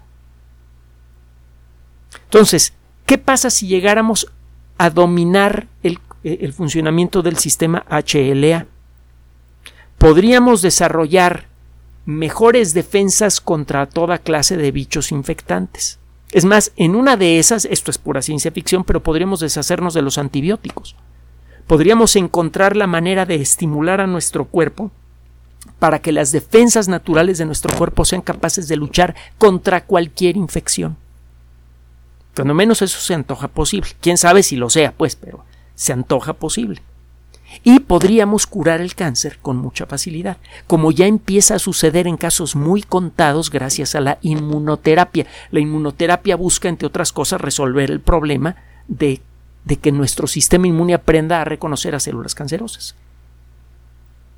Entonces, 2.26 2.74
¿qué 3.06 3.18
pasa 3.18 3.50
si 3.50 3.68
llegáramos 3.68 4.32
a 4.78 4.90
dominar 4.90 5.68
el 5.84 6.00
el 6.36 6.54
funcionamiento 6.54 7.22
del 7.22 7.38
sistema 7.38 7.86
HLA. 7.90 8.66
Podríamos 9.98 10.62
desarrollar 10.62 11.48
mejores 12.06 12.74
defensas 12.74 13.42
contra 13.42 13.86
toda 13.88 14.18
clase 14.20 14.58
de 14.58 14.72
bichos 14.72 15.12
infectantes. 15.12 16.00
Es 16.32 16.46
más, 16.46 16.72
en 16.76 16.96
una 16.96 17.18
de 17.18 17.40
esas, 17.40 17.66
esto 17.66 17.92
es 17.92 17.98
pura 17.98 18.22
ciencia 18.22 18.52
ficción, 18.52 18.84
pero 18.84 19.02
podríamos 19.02 19.40
deshacernos 19.40 19.94
de 19.94 20.02
los 20.02 20.18
antibióticos. 20.18 20.96
Podríamos 21.68 22.16
encontrar 22.16 22.76
la 22.76 22.88
manera 22.88 23.26
de 23.26 23.36
estimular 23.36 24.02
a 24.02 24.08
nuestro 24.08 24.46
cuerpo 24.46 24.92
para 25.80 26.00
que 26.00 26.12
las 26.12 26.32
defensas 26.32 26.88
naturales 26.88 27.38
de 27.38 27.46
nuestro 27.46 27.76
cuerpo 27.76 28.06
sean 28.06 28.22
capaces 28.22 28.68
de 28.68 28.78
luchar 28.78 29.16
contra 29.38 29.84
cualquier 29.84 30.38
infección. 30.38 30.98
Cuando 32.36 32.54
menos 32.54 32.82
eso 32.82 33.00
se 33.00 33.14
antoja 33.14 33.48
posible. 33.48 33.90
Quién 34.00 34.18
sabe 34.18 34.44
si 34.44 34.56
lo 34.56 34.70
sea, 34.70 34.92
pues, 34.92 35.16
pero 35.16 35.44
se 35.78 35.94
antoja 35.94 36.34
posible. 36.34 36.82
Y 37.64 37.80
podríamos 37.80 38.46
curar 38.46 38.82
el 38.82 38.94
cáncer 38.94 39.38
con 39.42 39.58
mucha 39.58 39.86
facilidad, 39.86 40.38
como 40.66 40.92
ya 40.92 41.06
empieza 41.06 41.56
a 41.56 41.60
suceder 41.60 42.08
en 42.08 42.18
casos 42.18 42.58
muy 42.58 42.82
contados 42.82 43.50
gracias 43.50 43.96
a 43.96 44.02
la 44.02 44.18
inmunoterapia. 44.22 45.28
La 45.52 45.62
inmunoterapia 45.62 46.36
busca, 46.36 46.68
entre 46.68 46.88
otras 46.88 47.14
cosas, 47.14 47.40
resolver 47.40 47.90
el 47.90 48.02
problema 48.02 48.58
de, 48.88 49.22
de 49.64 49.78
que 49.78 49.94
nuestro 49.94 50.28
sistema 50.28 50.68
inmune 50.68 50.94
aprenda 50.94 51.42
a 51.42 51.46
reconocer 51.46 51.96
a 51.96 52.02
células 52.02 52.36
cancerosas. 52.36 52.96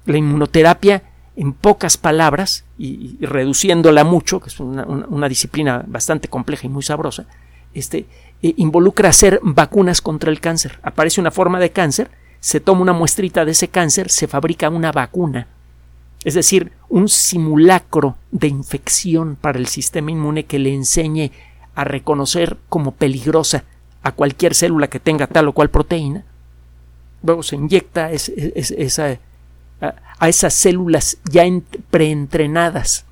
La 0.06 0.18
inmunoterapia, 0.18 1.04
en 1.36 1.54
pocas 1.54 1.98
palabras, 1.98 2.66
y, 2.78 3.18
reduciéndola 3.26 4.04
mucho, 4.04 4.40
que 4.40 4.50
es 4.50 4.60
una, 4.60 4.86
una 4.86 5.30
disciplina 5.30 5.84
bastante 5.88 6.28
compleja 6.28 6.68
y 6.68 6.70
muy 6.70 6.84
sabrosa, 6.84 7.26
este, 7.74 8.06
eh, 8.42 8.54
involucra 8.58 9.10
hacer 9.10 9.40
vacunas 9.44 10.02
contra 10.02 10.32
el 10.32 10.40
cáncer. 10.40 10.80
Aparece 10.82 11.20
una 11.20 11.32
forma 11.32 11.60
de 11.60 11.72
cáncer, 11.72 12.10
se 12.40 12.60
toma 12.60 12.82
una 12.82 12.94
muestrita 12.94 13.44
de 13.44 13.52
ese 13.52 13.68
cáncer, 13.68 14.10
se 14.10 14.28
fabrica 14.28 14.70
una 14.70 14.92
vacuna. 14.92 15.48
Es 16.24 16.34
decir, 16.34 16.72
un 16.90 17.10
simulacro 17.10 18.16
de 18.32 18.48
infección 18.48 19.38
para 19.40 19.60
el 19.60 19.68
sistema 19.68 20.12
inmune 20.12 20.46
que 20.46 20.60
le 20.60 20.74
enseñe 20.74 21.32
a 21.76 21.84
reconocer 21.84 22.58
como 22.68 22.92
peligrosa 22.92 23.64
a 24.04 24.14
cualquier 24.14 24.56
célula 24.56 24.90
que 24.90 25.00
tenga 25.00 25.28
tal 25.28 25.50
o 25.50 25.54
cual 25.54 25.70
proteína. 25.70 26.24
Luego 27.24 27.44
se 27.44 27.58
inyecta 27.58 28.06
a, 28.06 30.28
esas 30.28 30.54
células 30.54 31.18
ya 31.30 31.44
preentrenadas 31.90 33.06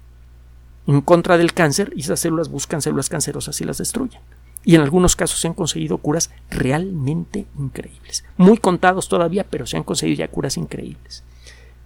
en 0.86 1.02
contra 1.02 1.38
del 1.38 1.54
cáncer 1.54 1.92
y 1.96 2.02
esas 2.02 2.22
células 2.22 2.50
buscan 2.50 2.82
células 2.82 3.10
cancerosas 3.10 3.60
y 3.60 3.66
las 3.66 3.78
destruyen 3.78 4.22
y 4.64 4.76
en 4.76 4.82
algunos 4.82 5.16
casos 5.16 5.40
se 5.40 5.48
han 5.48 5.54
conseguido 5.54 5.98
curas 5.98 6.30
realmente 6.50 7.46
increíbles. 7.58 8.26
Muy 8.36 8.58
contados 8.58 9.08
todavía, 9.08 9.46
pero 9.46 9.66
se 9.66 9.78
han 9.78 9.84
conseguido 9.84 10.20
ya 10.20 10.28
curas 10.28 10.58
increíbles. 10.58 11.24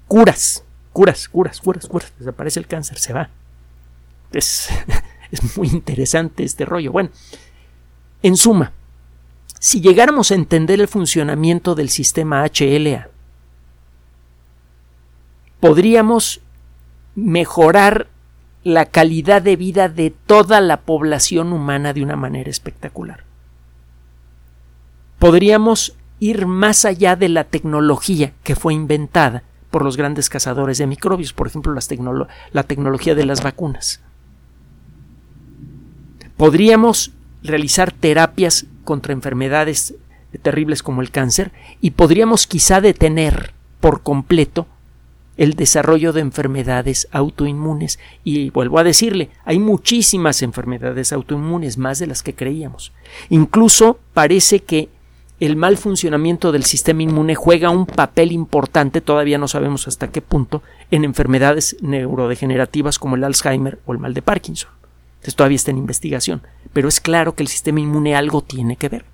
Curas, 0.07 0.63
curas, 0.91 1.29
curas, 1.29 1.61
curas, 1.61 1.87
curas. 1.87 2.13
Desaparece 2.17 2.59
el 2.59 2.67
cáncer, 2.67 2.97
se 2.97 3.13
va. 3.13 3.29
Es, 4.31 4.69
es 5.31 5.57
muy 5.57 5.67
interesante 5.67 6.43
este 6.43 6.65
rollo. 6.65 6.91
Bueno, 6.91 7.09
en 8.23 8.37
suma, 8.37 8.71
si 9.59 9.79
llegáramos 9.79 10.31
a 10.31 10.35
entender 10.35 10.81
el 10.81 10.87
funcionamiento 10.87 11.75
del 11.75 11.89
sistema 11.89 12.43
HLA, 12.45 13.09
podríamos 15.59 16.41
mejorar 17.15 18.07
la 18.63 18.85
calidad 18.85 19.41
de 19.41 19.55
vida 19.55 19.89
de 19.89 20.11
toda 20.11 20.61
la 20.61 20.81
población 20.81 21.51
humana 21.53 21.93
de 21.93 22.03
una 22.03 22.15
manera 22.15 22.49
espectacular. 22.49 23.23
Podríamos 25.19 25.95
ir 26.19 26.45
más 26.45 26.85
allá 26.85 27.15
de 27.15 27.29
la 27.29 27.45
tecnología 27.45 28.33
que 28.43 28.55
fue 28.55 28.73
inventada 28.73 29.43
por 29.71 29.83
los 29.83 29.97
grandes 29.97 30.29
cazadores 30.29 30.77
de 30.77 30.85
microbios, 30.85 31.33
por 31.33 31.47
ejemplo, 31.47 31.73
la 32.51 32.63
tecnología 32.63 33.15
de 33.15 33.25
las 33.25 33.41
vacunas. 33.41 34.01
Podríamos 36.37 37.11
realizar 37.41 37.91
terapias 37.91 38.65
contra 38.83 39.13
enfermedades 39.13 39.95
terribles 40.41 40.83
como 40.83 41.01
el 41.01 41.11
cáncer 41.11 41.51
y 41.81 41.91
podríamos 41.91 42.47
quizá 42.47 42.81
detener 42.81 43.53
por 43.79 44.01
completo 44.01 44.67
el 45.41 45.55
desarrollo 45.55 46.13
de 46.13 46.21
enfermedades 46.21 47.07
autoinmunes. 47.11 47.97
Y 48.23 48.51
vuelvo 48.51 48.77
a 48.77 48.83
decirle, 48.83 49.31
hay 49.43 49.57
muchísimas 49.57 50.43
enfermedades 50.43 51.11
autoinmunes, 51.11 51.79
más 51.79 51.97
de 51.97 52.05
las 52.05 52.21
que 52.21 52.35
creíamos. 52.35 52.93
Incluso 53.29 53.97
parece 54.13 54.59
que 54.59 54.89
el 55.39 55.55
mal 55.55 55.77
funcionamiento 55.77 56.51
del 56.51 56.63
sistema 56.63 57.01
inmune 57.01 57.33
juega 57.33 57.71
un 57.71 57.87
papel 57.87 58.31
importante, 58.31 59.01
todavía 59.01 59.39
no 59.39 59.47
sabemos 59.47 59.87
hasta 59.87 60.11
qué 60.11 60.21
punto, 60.21 60.61
en 60.91 61.05
enfermedades 61.05 61.75
neurodegenerativas 61.81 62.99
como 62.99 63.15
el 63.15 63.23
Alzheimer 63.23 63.79
o 63.87 63.93
el 63.93 63.97
mal 63.97 64.13
de 64.13 64.21
Parkinson. 64.21 64.69
Entonces 65.13 65.35
todavía 65.35 65.55
está 65.55 65.71
en 65.71 65.79
investigación, 65.79 66.43
pero 66.71 66.87
es 66.87 66.99
claro 66.99 67.33
que 67.33 67.41
el 67.41 67.49
sistema 67.49 67.79
inmune 67.79 68.15
algo 68.15 68.43
tiene 68.43 68.75
que 68.75 68.89
ver. 68.89 69.05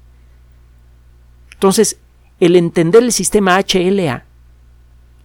Entonces, 1.53 1.99
el 2.41 2.57
entender 2.57 3.01
el 3.01 3.13
sistema 3.13 3.57
HLA 3.57 4.26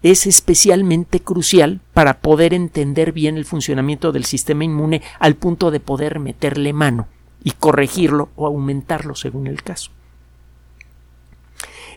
es 0.03 0.27
especialmente 0.27 1.21
crucial 1.21 1.81
para 1.95 2.21
poder 2.21 2.55
entender 2.55 3.13
bien 3.13 3.37
el 3.37 3.45
funcionamiento 3.45 4.13
del 4.13 4.25
sistema 4.25 4.65
inmune 4.65 5.03
al 5.19 5.37
punto 5.37 5.71
de 5.71 5.81
poder 5.81 6.19
meterle 6.19 6.73
mano 6.73 7.07
y 7.45 7.53
corregirlo 7.53 8.31
o 8.37 8.47
aumentarlo 8.47 9.15
según 9.15 9.47
el 9.47 9.63
caso. 9.63 9.91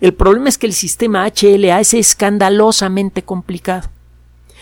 El 0.02 0.14
problema 0.14 0.50
es 0.50 0.58
que 0.58 0.68
el 0.68 0.74
sistema 0.74 1.26
HLA 1.26 1.80
es 1.80 1.94
escandalosamente 1.94 3.24
complicado. 3.24 3.90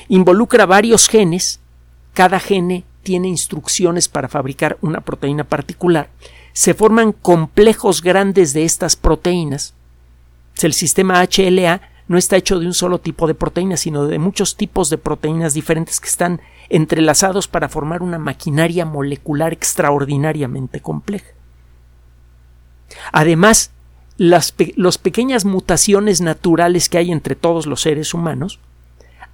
Involucra 0.08 0.65
varios 0.65 1.08
genes, 1.08 1.60
cada 2.13 2.39
gene 2.39 2.84
tiene 3.01 3.27
instrucciones 3.27 4.08
para 4.08 4.29
fabricar 4.29 4.77
una 4.82 5.01
proteína 5.01 5.43
particular. 5.43 6.10
Se 6.53 6.73
forman 6.73 7.12
complejos 7.12 8.01
grandes 8.01 8.53
de 8.53 8.63
estas 8.63 8.95
proteínas. 8.95 9.73
El 10.62 10.73
sistema 10.73 11.21
HLA 11.23 11.82
no 12.08 12.18
está 12.18 12.36
hecho 12.36 12.60
de 12.60 12.66
un 12.66 12.74
solo 12.74 13.00
tipo 13.00 13.28
de 13.28 13.34
proteína, 13.34 13.78
sino 13.78 14.06
de 14.06 14.20
muchos 14.20 14.58
tipos 14.58 14.89
de 14.89 14.98
proteínas 14.98 15.54
diferentes 15.54 16.00
que 16.00 16.10
están 16.10 16.42
entrelazados 16.70 17.48
para 17.48 17.70
formar 17.70 18.02
una 18.02 18.20
maquinaria 18.20 18.86
molecular 18.86 19.54
extraordinariamente 19.54 20.82
compleja. 20.82 21.32
Además, 23.12 23.72
las 24.18 24.52
pequeñas 24.52 25.46
mutaciones 25.46 26.22
naturales 26.22 26.89
que 26.89 26.98
hay 26.98 27.12
entre 27.12 27.36
todos 27.36 27.66
los 27.66 27.82
seres 27.82 28.13
humanos 28.13 28.60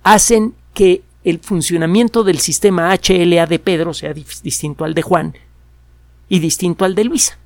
hacen 0.03 0.53
que 0.73 1.03
el 1.23 1.39
funcionamiento 1.39 2.23
del 2.23 2.39
sistema 2.39 2.93
HLA 2.95 3.45
de 3.45 3.59
Pedro 3.59 3.93
sea 3.93 4.13
distinto 4.13 4.85
al 4.85 4.93
de 4.93 5.01
Juan 5.01 5.35
y 6.29 6.39
distinto 6.39 6.85
al 6.85 6.95
de 6.95 7.03
Luisa. 7.03 7.37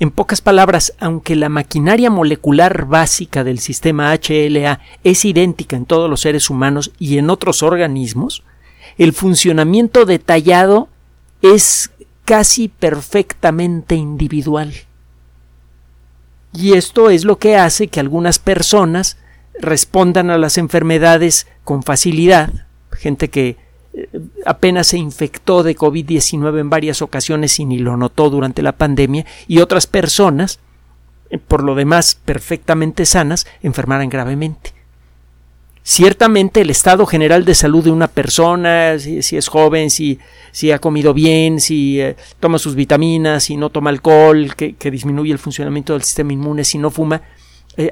En 0.00 0.10
pocas 0.10 0.40
palabras, 0.40 0.92
aunque 0.98 1.36
la 1.36 1.48
maquinaria 1.48 2.10
molecular 2.10 2.86
básica 2.86 3.44
del 3.44 3.60
sistema 3.60 4.12
HLA 4.12 4.80
es 5.04 5.24
idéntica 5.24 5.76
en 5.76 5.86
todos 5.86 6.10
los 6.10 6.20
seres 6.20 6.50
humanos 6.50 6.90
y 6.98 7.18
en 7.18 7.30
otros 7.30 7.62
organismos, 7.62 8.42
el 8.98 9.12
funcionamiento 9.12 10.04
detallado 10.04 10.88
es 11.42 11.90
casi 12.24 12.68
perfectamente 12.68 13.94
individual. 13.94 14.72
Y 16.52 16.74
esto 16.74 17.10
es 17.10 17.24
lo 17.24 17.38
que 17.38 17.56
hace 17.56 17.88
que 17.88 18.00
algunas 18.00 18.38
personas 18.38 19.18
respondan 19.60 20.30
a 20.30 20.38
las 20.38 20.58
enfermedades 20.58 21.46
con 21.62 21.82
facilidad, 21.82 22.66
gente 22.90 23.30
que 23.30 23.63
apenas 24.44 24.88
se 24.88 24.98
infectó 24.98 25.62
de 25.62 25.76
COVID-19 25.76 26.60
en 26.60 26.70
varias 26.70 27.02
ocasiones 27.02 27.58
y 27.60 27.64
ni 27.64 27.78
lo 27.78 27.96
notó 27.96 28.30
durante 28.30 28.62
la 28.62 28.72
pandemia, 28.72 29.24
y 29.46 29.58
otras 29.58 29.86
personas, 29.86 30.60
eh, 31.30 31.38
por 31.38 31.62
lo 31.62 31.74
demás 31.74 32.16
perfectamente 32.24 33.06
sanas, 33.06 33.46
enfermaran 33.62 34.08
gravemente. 34.08 34.72
Ciertamente 35.86 36.62
el 36.62 36.70
estado 36.70 37.04
general 37.04 37.44
de 37.44 37.54
salud 37.54 37.84
de 37.84 37.90
una 37.90 38.08
persona, 38.08 38.98
si, 38.98 39.18
es 39.18 39.48
joven, 39.48 39.90
si, 39.90 40.18
si, 40.50 40.72
ha 40.72 40.78
comido 40.78 41.12
bien, 41.12 41.60
si 41.60 42.00
eh, 42.00 42.16
toma 42.40 42.58
sus 42.58 42.74
vitaminas, 42.74 43.44
si 43.44 43.56
no 43.58 43.68
toma 43.68 43.90
alcohol, 43.90 44.54
que, 44.56 44.90
disminuye 44.90 45.30
el 45.30 45.38
funcionamiento 45.38 45.92
del 45.92 46.02
sistema 46.02 46.32
inmune, 46.32 46.64
si 46.64 46.78
no 46.78 46.90
fuma, 46.90 47.20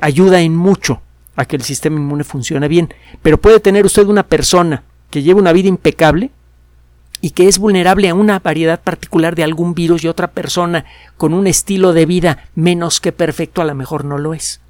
ayuda 0.01 0.41
en 0.41 0.57
mucho 0.57 1.03
a 1.37 1.45
que 1.45 1.57
el 1.57 1.63
sistema 1.63 1.97
inmune 1.97 2.25
funcione 2.25 2.67
bien. 2.67 2.95
Pero 3.21 3.39
puede 3.39 3.61
tener 3.61 3.85
usted 3.85 4.07
una 4.07 4.23
persona 4.23 4.85
que 5.13 5.23
lleva 5.23 5.39
una 5.39 5.53
vida 5.53 5.69
impecable 5.69 6.31
y 7.21 7.31
que 7.31 7.47
es 7.47 7.59
vulnerable 7.59 8.09
a 8.09 8.15
una 8.15 8.41
variedad 8.41 8.81
particular 8.81 9.37
de 9.37 9.45
algún 9.45 9.75
virus 9.75 10.03
y 10.03 10.09
otra 10.09 10.33
persona 10.33 10.87
con 11.19 11.35
un 11.35 11.47
estilo 11.47 11.93
de 11.93 12.07
vida 12.07 12.49
menos 12.57 13.01
que 13.01 13.13
perfecto 13.13 13.63
a 13.63 13.67
lo 13.67 13.75
mejor 13.77 14.05
no 14.05 14.19
lo 14.19 14.35
es. 14.35 14.61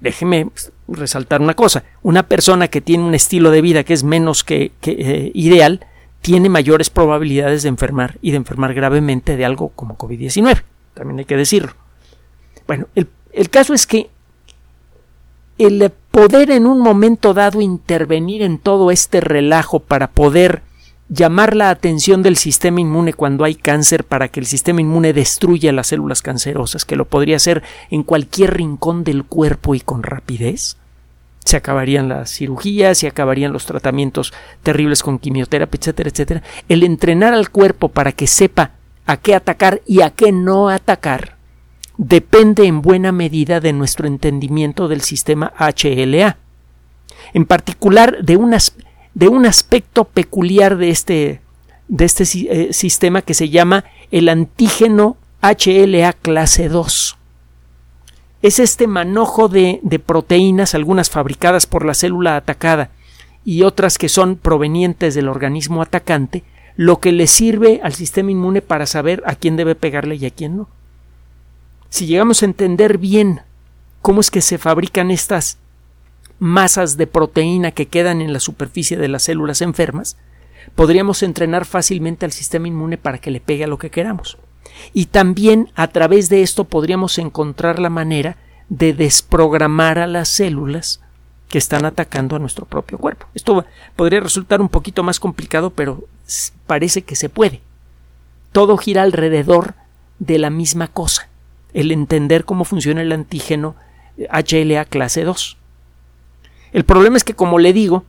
Déjeme 0.00 0.48
resaltar 0.86 1.40
una 1.40 1.54
cosa. 1.54 1.84
Una 2.02 2.24
persona 2.24 2.68
que 2.68 2.82
tiene 2.82 3.02
un 3.02 3.14
estilo 3.14 3.50
de 3.50 3.62
vida 3.62 3.82
que 3.82 3.94
es 3.94 4.04
menos 4.04 4.44
que, 4.44 4.72
eh, 4.82 5.32
ideal 5.34 5.84
tiene 6.20 6.50
mayores 6.50 6.90
probabilidades 6.90 7.62
de 7.62 7.70
enfermar 7.70 8.18
y 8.20 8.32
de 8.32 8.36
enfermar 8.36 8.74
gravemente 8.74 9.36
de 9.36 9.44
algo 9.46 9.70
como 9.70 9.96
COVID-19. 9.96 10.62
También 10.92 11.18
hay 11.18 11.24
que 11.24 11.36
decirlo. 11.36 11.72
Bueno, 12.66 12.88
el 12.94 13.50
caso 13.50 13.72
es 13.72 13.86
que 13.86 14.10
el 15.58 15.90
poder 16.16 16.50
en 16.50 16.64
un 16.64 16.80
momento 16.80 17.34
dado 17.34 17.60
intervenir 17.60 18.40
en 18.40 18.56
todo 18.56 18.90
este 18.90 19.20
relajo 19.20 19.80
para 19.80 20.12
poder 20.12 20.62
llamar 21.10 21.54
la 21.54 21.68
atención 21.68 22.22
del 22.22 22.38
sistema 22.38 22.80
inmune 22.80 23.12
cuando 23.12 23.44
hay 23.44 23.54
cáncer 23.54 24.02
para 24.02 24.28
que 24.28 24.40
el 24.40 24.46
sistema 24.46 24.80
inmune 24.80 25.12
destruya 25.12 25.74
las 25.74 25.88
células 25.88 26.22
cancerosas, 26.22 26.86
que 26.86 26.96
lo 26.96 27.04
podría 27.04 27.36
hacer 27.36 27.62
en 27.90 28.02
cualquier 28.02 28.56
rincón 28.56 29.04
del 29.04 29.24
cuerpo 29.24 29.74
y 29.74 29.80
con 29.80 30.02
rapidez. 30.02 30.78
Se 31.44 31.58
acabarían 31.58 32.08
las 32.08 32.30
cirugías, 32.30 32.96
se 32.96 33.08
acabarían 33.08 33.52
los 33.52 33.66
tratamientos 33.66 34.32
terribles 34.62 35.02
con 35.02 35.18
quimioterapia, 35.18 35.78
etcétera, 35.78 36.08
etcétera. 36.08 36.42
El 36.70 36.82
entrenar 36.82 37.34
al 37.34 37.50
cuerpo 37.50 37.90
para 37.90 38.12
que 38.12 38.26
sepa 38.26 38.70
a 39.04 39.18
qué 39.18 39.34
atacar 39.34 39.82
y 39.86 40.00
a 40.00 40.08
qué 40.08 40.32
no 40.32 40.70
atacar 40.70 41.35
depende 41.98 42.66
en 42.66 42.82
buena 42.82 43.12
medida 43.12 43.60
de 43.60 43.72
nuestro 43.72 44.06
entendimiento 44.06 44.88
del 44.88 45.00
sistema 45.00 45.52
HLA. 45.58 46.36
En 47.32 47.46
particular, 47.46 48.18
de, 48.22 48.36
un 48.36 49.46
aspecto 49.46 50.04
peculiar 50.04 50.76
de 50.76 50.90
este, 50.90 51.40
este 51.98 52.24
eh, 52.24 52.72
sistema 52.72 53.22
que 53.22 53.34
se 53.34 53.48
llama 53.48 53.84
el 54.10 54.28
antígeno 54.28 55.16
HLA 55.42 56.12
clase 56.14 56.68
2. 56.68 57.16
Es 58.42 58.58
este 58.58 58.86
manojo 58.86 59.48
de, 59.48 59.80
de 59.82 59.98
proteínas, 59.98 60.74
algunas 60.74 61.10
fabricadas 61.10 61.66
por 61.66 61.84
la 61.84 61.94
célula 61.94 62.36
atacada 62.36 62.90
y 63.44 63.62
otras 63.62 63.96
que 63.96 64.08
son 64.08 64.36
provenientes 64.36 65.14
del 65.14 65.28
organismo 65.28 65.82
atacante, 65.82 66.44
lo 66.76 67.00
que 67.00 67.12
le 67.12 67.26
sirve 67.26 67.80
al 67.82 67.94
sistema 67.94 68.30
inmune 68.30 68.60
para 68.60 68.86
saber 68.86 69.22
a 69.24 69.34
quién 69.34 69.56
debe 69.56 69.74
pegarle 69.74 70.16
y 70.16 70.26
a 70.26 70.30
quién 70.30 70.58
no 70.58 70.68
si 71.96 72.06
llegamos 72.06 72.42
a 72.42 72.44
entender 72.44 72.98
bien 72.98 73.40
cómo 74.02 74.20
es 74.20 74.30
que 74.30 74.42
se 74.42 74.58
fabrican 74.58 75.10
estas 75.10 75.56
masas 76.38 76.98
de 76.98 77.06
proteína 77.06 77.70
que 77.70 77.86
quedan 77.86 78.20
en 78.20 78.34
la 78.34 78.40
superficie 78.40 78.98
de 78.98 79.08
las 79.08 79.22
células 79.22 79.62
enfermas, 79.62 80.18
podríamos 80.74 81.22
entrenar 81.22 81.64
fácilmente 81.64 82.26
al 82.26 82.32
sistema 82.32 82.68
inmune 82.68 82.98
para 82.98 83.16
que 83.16 83.30
le 83.30 83.40
pegue 83.40 83.64
a 83.64 83.66
lo 83.66 83.78
que 83.78 83.88
queramos. 83.88 84.36
Y 84.92 85.06
también 85.06 85.70
a 85.74 85.88
través 85.88 86.28
de 86.28 86.42
esto 86.42 86.64
podríamos 86.64 87.16
encontrar 87.16 87.78
la 87.78 87.88
manera 87.88 88.36
de 88.68 88.92
desprogramar 88.92 89.98
a 89.98 90.06
las 90.06 90.28
células 90.28 91.00
que 91.48 91.56
están 91.56 91.86
atacando 91.86 92.36
a 92.36 92.38
nuestro 92.38 92.66
propio 92.66 92.98
cuerpo. 92.98 93.26
Esto 93.34 93.64
podría 93.94 94.20
resultar 94.20 94.60
un 94.60 94.68
poquito 94.68 95.02
más 95.02 95.18
complicado, 95.18 95.70
pero 95.70 96.04
parece 96.66 97.00
que 97.00 97.16
se 97.16 97.30
puede. 97.30 97.62
Todo 98.52 98.76
gira 98.76 99.00
alrededor 99.00 99.72
de 100.18 100.38
la 100.38 100.50
misma 100.50 100.88
cosa 100.88 101.30
el 101.76 101.92
entender 101.92 102.46
cómo 102.46 102.64
funciona 102.64 103.02
el 103.02 103.12
antígeno 103.12 103.76
HLA 104.16 104.86
clase 104.86 105.24
2. 105.24 105.58
El 106.72 106.84
problema 106.86 107.18
es 107.18 107.24
que, 107.24 107.34
como 107.34 107.58
le 107.58 107.74
digo, 107.74 108.04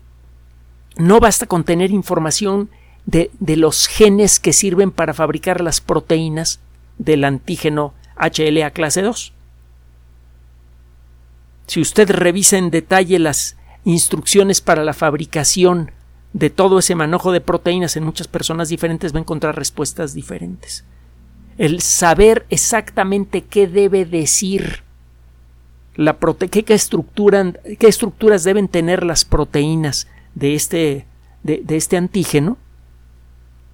no 0.95 1.19
basta 1.19 1.47
con 1.47 1.65
tener 1.65 1.91
información 1.91 2.69
de, 3.05 3.29
de, 3.41 3.57
los 3.57 3.87
genes 3.87 4.39
que 4.39 4.53
sirven 4.53 4.91
para 4.91 5.13
fabricar 5.13 5.59
las 5.59 5.81
proteínas 5.81 6.61
del 6.97 7.25
antígeno 7.25 7.93
HLA 8.15 8.71
clase 8.71 9.01
2. 9.01 9.33
Si 11.67 11.81
usted 11.81 12.09
revisa 12.09 12.57
en 12.57 12.71
detalle 12.71 13.19
las 13.19 13.57
instrucciones 13.83 14.61
para 14.61 14.85
la 14.85 14.93
fabricación 14.93 15.91
de 16.31 16.49
todo 16.49 16.79
ese 16.79 16.95
manojo 16.95 17.33
de 17.33 17.41
proteínas 17.41 17.97
en 17.97 18.05
muchas 18.05 18.29
personas 18.29 18.69
diferentes, 18.69 19.13
va 19.13 19.17
a 19.17 19.21
encontrar 19.23 19.57
respuestas 19.57 20.13
diferentes 20.13 20.85
el 21.57 21.81
saber 21.81 22.45
exactamente 22.49 23.41
qué 23.41 23.67
debe 23.67 24.05
decir 24.05 24.83
la 25.95 26.17
prote 26.17 26.47
qué, 26.47 26.63
qué 26.63 26.75
estructuras 26.75 28.43
deben 28.43 28.67
tener 28.67 29.03
las 29.03 29.25
proteínas 29.25 30.07
de 30.35 30.53
este, 30.53 31.05
de, 31.41 31.63
este 31.69 31.97
antígeno, 31.97 32.57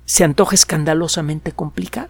se 0.05 0.23
antoja 0.23 0.55
escandalosamente 0.55 1.51
complicado. 1.51 2.09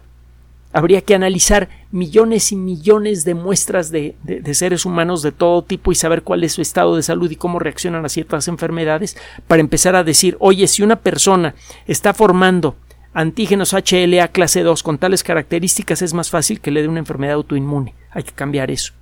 Habría 0.72 1.00
que 1.02 1.14
analizar 1.14 1.68
millones 1.92 2.50
y 2.52 2.56
millones 2.56 3.24
de 3.24 3.34
muestras 3.34 3.90
de, 3.90 4.16
de, 4.22 4.54
seres 4.54 4.84
humanos 4.84 5.22
de 5.22 5.30
todo 5.30 5.62
tipo 5.62 5.92
y 5.92 5.94
saber 5.94 6.22
cuál 6.22 6.42
es 6.42 6.52
su 6.52 6.62
estado 6.62 6.96
de 6.96 7.02
salud 7.02 7.30
y 7.30 7.36
cómo 7.36 7.60
reaccionan 7.60 8.04
a 8.04 8.08
ciertas 8.08 8.48
enfermedades 8.48 9.16
para 9.46 9.60
empezar 9.60 9.94
a 9.94 10.04
decir, 10.04 10.36
oye, 10.40 10.66
si 10.66 10.82
una 10.82 10.96
persona 10.96 11.54
está 11.86 12.12
formando 12.12 12.76
antígenos 13.14 13.72
HLA 13.72 14.28
clase 14.28 14.62
2 14.62 14.82
con 14.82 14.98
tales 14.98 15.22
características 15.22 16.02
es 16.02 16.12
más 16.12 16.30
fácil 16.30 16.60
que 16.60 16.70
le 16.70 16.82
dé 16.82 16.88
una 16.88 16.98
enfermedad 16.98 17.36
autoinmune. 17.36 17.94
Hay 18.10 18.24
que 18.24 18.32
cambiar 18.32 18.70
eso. 18.70 18.92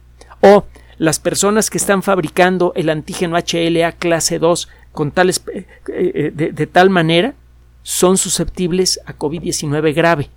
O 0.41 0.65
las 0.99 1.19
personas 1.19 1.71
que 1.71 1.79
están 1.79 2.03
fabricando 2.03 2.73
el 2.77 2.91
antígeno 2.91 3.37
HLA 3.37 3.93
clase 3.93 4.39
2 4.39 4.69
con 4.93 5.11
tales, 5.11 5.43
eh, 5.53 5.67
eh, 5.89 6.31
de, 6.33 6.67
tal 6.67 6.91
manera 6.91 7.35
son 7.83 8.19
susceptibles 8.19 9.01
a 9.07 9.17
COVID-19 9.17 9.95
grave. 9.95 10.31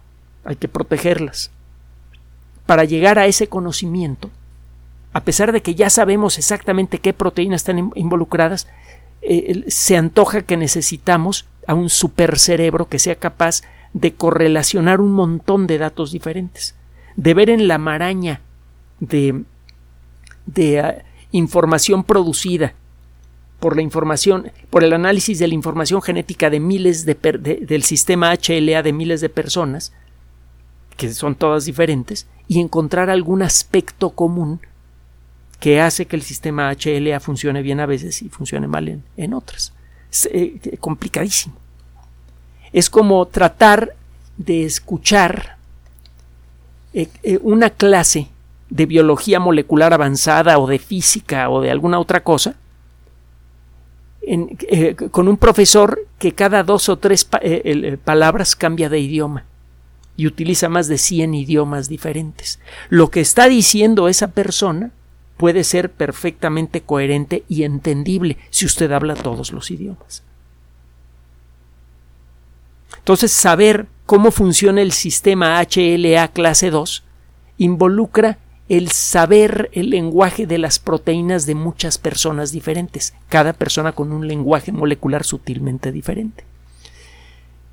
Hay 0.46 0.56
que 0.56 0.68
protegerlas. 0.68 1.52
Para 2.66 2.86
llegar 2.86 3.20
a 3.20 3.28
ese 3.28 3.48
conocimiento, 3.48 4.32
a 5.14 5.24
pesar 5.24 5.52
de 5.52 5.62
que 5.62 5.76
ya 5.76 5.90
sabemos 5.90 6.38
exactamente 6.38 7.00
qué 7.00 7.14
proteínas 7.14 7.62
están 7.62 7.92
involucradas, 7.96 8.68
eh, 9.22 9.66
se 9.68 9.98
antoja 9.98 10.44
que 10.44 10.58
necesitamos 10.58 11.46
a 11.68 11.74
un 11.74 11.90
supercerebro 11.90 12.88
que 12.88 13.00
sea 13.00 13.16
capaz 13.16 13.62
de 13.94 14.14
correlacionar 14.14 15.02
un 15.02 15.14
montón 15.14 15.68
de 15.68 15.78
datos 15.78 16.12
diferentes, 16.12 16.76
de 17.16 17.34
ver 17.34 17.50
en 17.50 17.68
la 17.68 17.78
maraña 17.78 18.42
de, 19.00 19.44
de 20.46 20.80
ah, 20.80 21.04
información 21.32 22.04
producida 22.04 22.74
por 23.60 23.76
la 23.76 23.82
información, 23.82 24.52
por 24.70 24.84
el 24.84 24.94
análisis 24.94 25.40
de 25.40 25.48
la 25.48 25.54
información 25.54 26.02
genética 26.02 26.50
de 26.50 26.60
miles 26.60 27.06
de, 27.06 27.16
del 27.62 27.84
sistema 27.84 28.34
HLA 28.34 28.84
de 28.84 28.94
miles 28.94 29.22
de 29.22 29.30
personas, 29.30 29.94
que 30.98 31.12
son 31.14 31.36
todas 31.36 31.66
diferentes, 31.66 32.28
y 32.48 32.60
encontrar 32.60 33.10
algún 33.10 33.42
aspecto 33.42 34.12
común 34.12 34.60
que 35.60 35.82
hace 35.82 36.06
que 36.06 36.16
el 36.16 36.22
sistema 36.22 36.72
HLA 36.72 37.20
funcione 37.20 37.62
bien 37.62 37.80
a 37.80 37.86
veces 37.86 38.22
y 38.22 38.30
funcione 38.30 38.68
mal 38.68 39.02
en, 39.18 39.34
otras. 39.34 39.74
Es 40.16 40.30
eh, 40.32 40.78
complicadísimo. 40.80 41.56
Es 42.72 42.90
como 42.90 43.26
tratar 43.26 43.96
de 44.38 44.64
escuchar 44.64 45.58
eh, 46.94 47.10
eh, 47.24 47.38
una 47.42 47.70
clase 47.70 48.30
de 48.70 48.86
biología 48.86 49.42
molecular 49.42 49.94
avanzada 49.94 50.58
o 50.58 50.68
de 50.68 50.80
física 50.80 51.50
o 51.50 51.60
de 51.60 51.70
alguna 51.70 52.00
otra 52.00 52.24
cosa 52.24 52.56
con 55.12 55.28
un 55.28 55.38
profesor 55.38 56.00
que 56.18 56.32
cada 56.32 56.64
dos 56.64 56.90
o 56.90 56.98
tres 56.98 57.30
palabras 58.04 58.56
cambia 58.56 58.90
de 58.90 59.00
idioma 59.00 59.44
y 60.18 60.26
utiliza 60.26 60.68
más 60.68 60.88
de 60.88 60.98
100 60.98 61.36
idiomas 61.36 61.90
diferentes. 61.90 62.60
Lo 62.90 63.12
que 63.12 63.22
está 63.22 63.48
diciendo 63.48 64.08
esa 64.08 64.30
persona 64.30 64.90
puede 65.38 65.64
ser 65.64 65.92
perfectamente 65.92 66.82
coherente 66.82 67.44
y 67.48 67.64
entendible 67.64 68.38
si 68.50 68.66
usted 68.66 68.92
habla 68.92 69.16
todos 69.16 69.52
los 69.52 69.70
idiomas. 69.72 70.24
Entonces, 72.98 73.32
saber 73.32 73.88
cómo 74.06 74.32
funciona 74.32 74.82
el 74.82 74.92
sistema 74.92 75.62
HLA 75.62 76.28
clase 76.30 76.72
2 76.72 77.04
involucra 77.58 78.40
el 78.68 78.90
saber 78.90 79.70
el 79.74 79.92
lenguaje 79.92 80.48
de 80.48 80.58
las 80.58 80.80
proteínas 80.80 81.46
de 81.46 81.54
muchas 81.54 81.98
personas 81.98 82.52
diferentes, 82.52 83.14
cada 83.30 83.54
persona 83.54 83.92
con 83.92 84.12
un 84.12 84.28
lenguaje 84.28 84.72
molecular 84.72 85.24
sutilmente 85.24 85.92
diferente. 85.92 86.44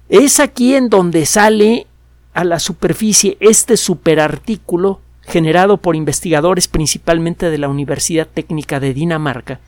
Es 0.09 0.39
aquí 0.39 0.75
en 0.75 0.91
donde 0.91 1.25
sale 1.25 1.87
a 2.35 2.45
la 2.45 2.59
superficie 2.59 3.39
este 3.41 3.79
superartículo 3.79 5.01
generado 5.33 5.79
por 5.79 5.97
investigadores 5.97 6.69
principalmente 6.69 7.49
de 7.49 7.57
la 7.57 7.71
Universidad 7.71 8.29
Técnica 8.29 8.81
de 8.81 8.93
Dinamarca 8.93 9.61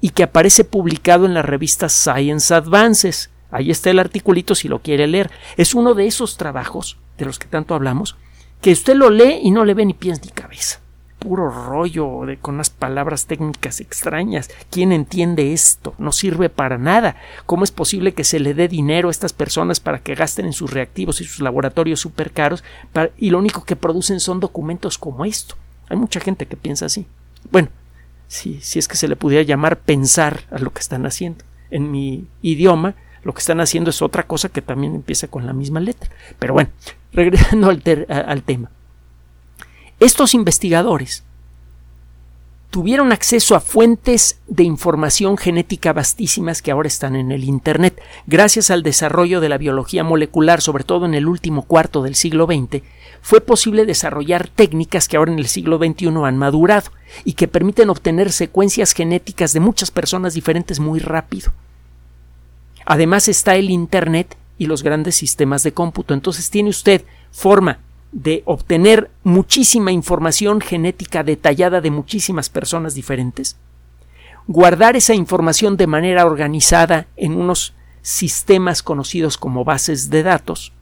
y 0.00 0.10
que 0.10 0.24
aparece 0.24 0.64
publicado 0.64 1.24
en 1.24 1.34
la 1.34 1.42
revista 1.42 1.88
Science 1.88 2.52
Advances. 2.52 3.30
Ahí 3.52 3.70
está 3.70 3.90
el 3.90 4.00
articulito 4.00 4.56
si 4.56 4.66
lo 4.66 4.80
quiere 4.80 5.06
leer. 5.06 5.30
Es 5.56 5.76
uno 5.76 5.94
de 5.94 6.08
esos 6.08 6.36
trabajos 6.36 6.98
de 7.16 7.26
los 7.26 7.38
que 7.38 7.46
tanto 7.46 7.76
hablamos 7.76 8.16
que 8.60 8.72
usted 8.72 8.96
lo 8.96 9.08
lee 9.08 9.38
y 9.40 9.52
no 9.52 9.64
le 9.64 9.74
ve 9.74 9.86
ni 9.86 9.94
pies 9.94 10.20
ni 10.24 10.30
cabeza 10.30 10.80
puro 11.18 11.50
rollo 11.50 12.26
de, 12.26 12.36
con 12.36 12.56
unas 12.56 12.70
palabras 12.70 13.26
técnicas 13.26 13.80
extrañas. 13.80 14.50
¿Quién 14.70 14.92
entiende 14.92 15.52
esto? 15.52 15.94
No 15.98 16.12
sirve 16.12 16.50
para 16.50 16.78
nada. 16.78 17.16
¿Cómo 17.46 17.64
es 17.64 17.70
posible 17.70 18.12
que 18.12 18.24
se 18.24 18.40
le 18.40 18.54
dé 18.54 18.68
dinero 18.68 19.08
a 19.08 19.10
estas 19.10 19.32
personas 19.32 19.80
para 19.80 20.00
que 20.00 20.14
gasten 20.14 20.46
en 20.46 20.52
sus 20.52 20.72
reactivos 20.72 21.20
y 21.20 21.24
sus 21.24 21.40
laboratorios 21.40 22.00
súper 22.00 22.30
caros 22.30 22.62
y 23.16 23.30
lo 23.30 23.38
único 23.38 23.64
que 23.64 23.76
producen 23.76 24.20
son 24.20 24.40
documentos 24.40 24.98
como 24.98 25.24
esto? 25.24 25.56
Hay 25.88 25.96
mucha 25.96 26.20
gente 26.20 26.46
que 26.46 26.56
piensa 26.56 26.86
así. 26.86 27.06
Bueno, 27.50 27.68
si, 28.28 28.60
si 28.60 28.78
es 28.78 28.88
que 28.88 28.96
se 28.96 29.08
le 29.08 29.16
pudiera 29.16 29.42
llamar 29.42 29.80
pensar 29.80 30.40
a 30.50 30.58
lo 30.58 30.72
que 30.72 30.80
están 30.80 31.06
haciendo. 31.06 31.44
En 31.70 31.90
mi 31.90 32.26
idioma, 32.42 32.94
lo 33.22 33.32
que 33.32 33.40
están 33.40 33.60
haciendo 33.60 33.90
es 33.90 34.02
otra 34.02 34.24
cosa 34.24 34.50
que 34.50 34.62
también 34.62 34.94
empieza 34.94 35.28
con 35.28 35.46
la 35.46 35.52
misma 35.52 35.80
letra. 35.80 36.10
Pero 36.38 36.54
bueno, 36.54 36.70
regresando 37.12 37.70
al, 37.70 37.82
al 38.08 38.42
tema. 38.42 38.70
Estos 40.00 40.34
investigadores 40.34 41.24
tuvieron 42.74 43.12
acceso 43.12 43.54
a 43.54 43.60
fuentes 43.60 44.40
de 44.48 44.64
información 44.64 45.36
genética 45.36 45.92
vastísimas 45.92 46.60
que 46.60 46.72
ahora 46.72 46.88
están 46.88 47.14
en 47.14 47.30
el 47.30 47.44
Internet. 47.44 48.02
Gracias 48.26 48.68
al 48.70 48.82
desarrollo 48.82 49.40
de 49.40 49.48
la 49.48 49.58
biología 49.58 50.02
molecular, 50.02 50.60
sobre 50.60 50.82
todo 50.82 51.06
en 51.06 51.14
el 51.14 51.28
último 51.28 51.62
cuarto 51.62 52.02
del 52.02 52.16
siglo 52.16 52.46
XX, 52.46 52.82
fue 53.22 53.40
posible 53.40 53.86
desarrollar 53.86 54.48
técnicas 54.48 55.06
que 55.06 55.16
ahora 55.16 55.30
en 55.30 55.38
el 55.38 55.46
siglo 55.46 55.78
XXI 55.78 56.08
han 56.24 56.36
madurado 56.36 56.90
y 57.24 57.34
que 57.34 57.46
permiten 57.46 57.90
obtener 57.90 58.32
secuencias 58.32 58.92
genéticas 58.92 59.52
de 59.52 59.60
muchas 59.60 59.92
personas 59.92 60.34
diferentes 60.34 60.80
muy 60.80 60.98
rápido. 60.98 61.52
Además 62.84 63.28
está 63.28 63.54
el 63.54 63.70
Internet 63.70 64.36
y 64.58 64.66
los 64.66 64.82
grandes 64.82 65.14
sistemas 65.14 65.62
de 65.62 65.72
cómputo. 65.72 66.12
Entonces 66.12 66.50
tiene 66.50 66.70
usted 66.70 67.04
forma 67.30 67.78
de 68.14 68.44
obtener 68.46 69.10
muchísima 69.24 69.90
información 69.90 70.60
genética 70.60 71.24
detallada 71.24 71.80
de 71.80 71.90
muchísimas 71.90 72.48
personas 72.48 72.94
diferentes, 72.94 73.56
guardar 74.46 74.94
esa 74.94 75.14
información 75.14 75.76
de 75.76 75.88
manera 75.88 76.24
organizada 76.24 77.08
en 77.16 77.34
unos 77.34 77.74
sistemas 78.02 78.84
conocidos 78.84 79.36
como 79.36 79.64
bases 79.64 80.10
de 80.10 80.22
datos, 80.22 80.72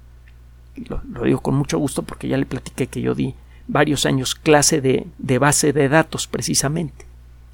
lo, 0.77 1.01
digo 1.25 1.41
con 1.41 1.55
mucho 1.55 1.79
gusto 1.79 2.03
porque 2.03 2.29
ya 2.29 2.37
le 2.37 2.45
platiqué 2.45 2.87
que 2.87 3.01
yo 3.01 3.15
di 3.15 3.35
varios 3.67 4.05
años 4.05 4.35
clase 4.35 4.83
de, 4.83 5.07
de 5.17 5.39
base 5.39 5.73
de 5.73 5.89
datos 5.89 6.27
precisamente 6.27 7.07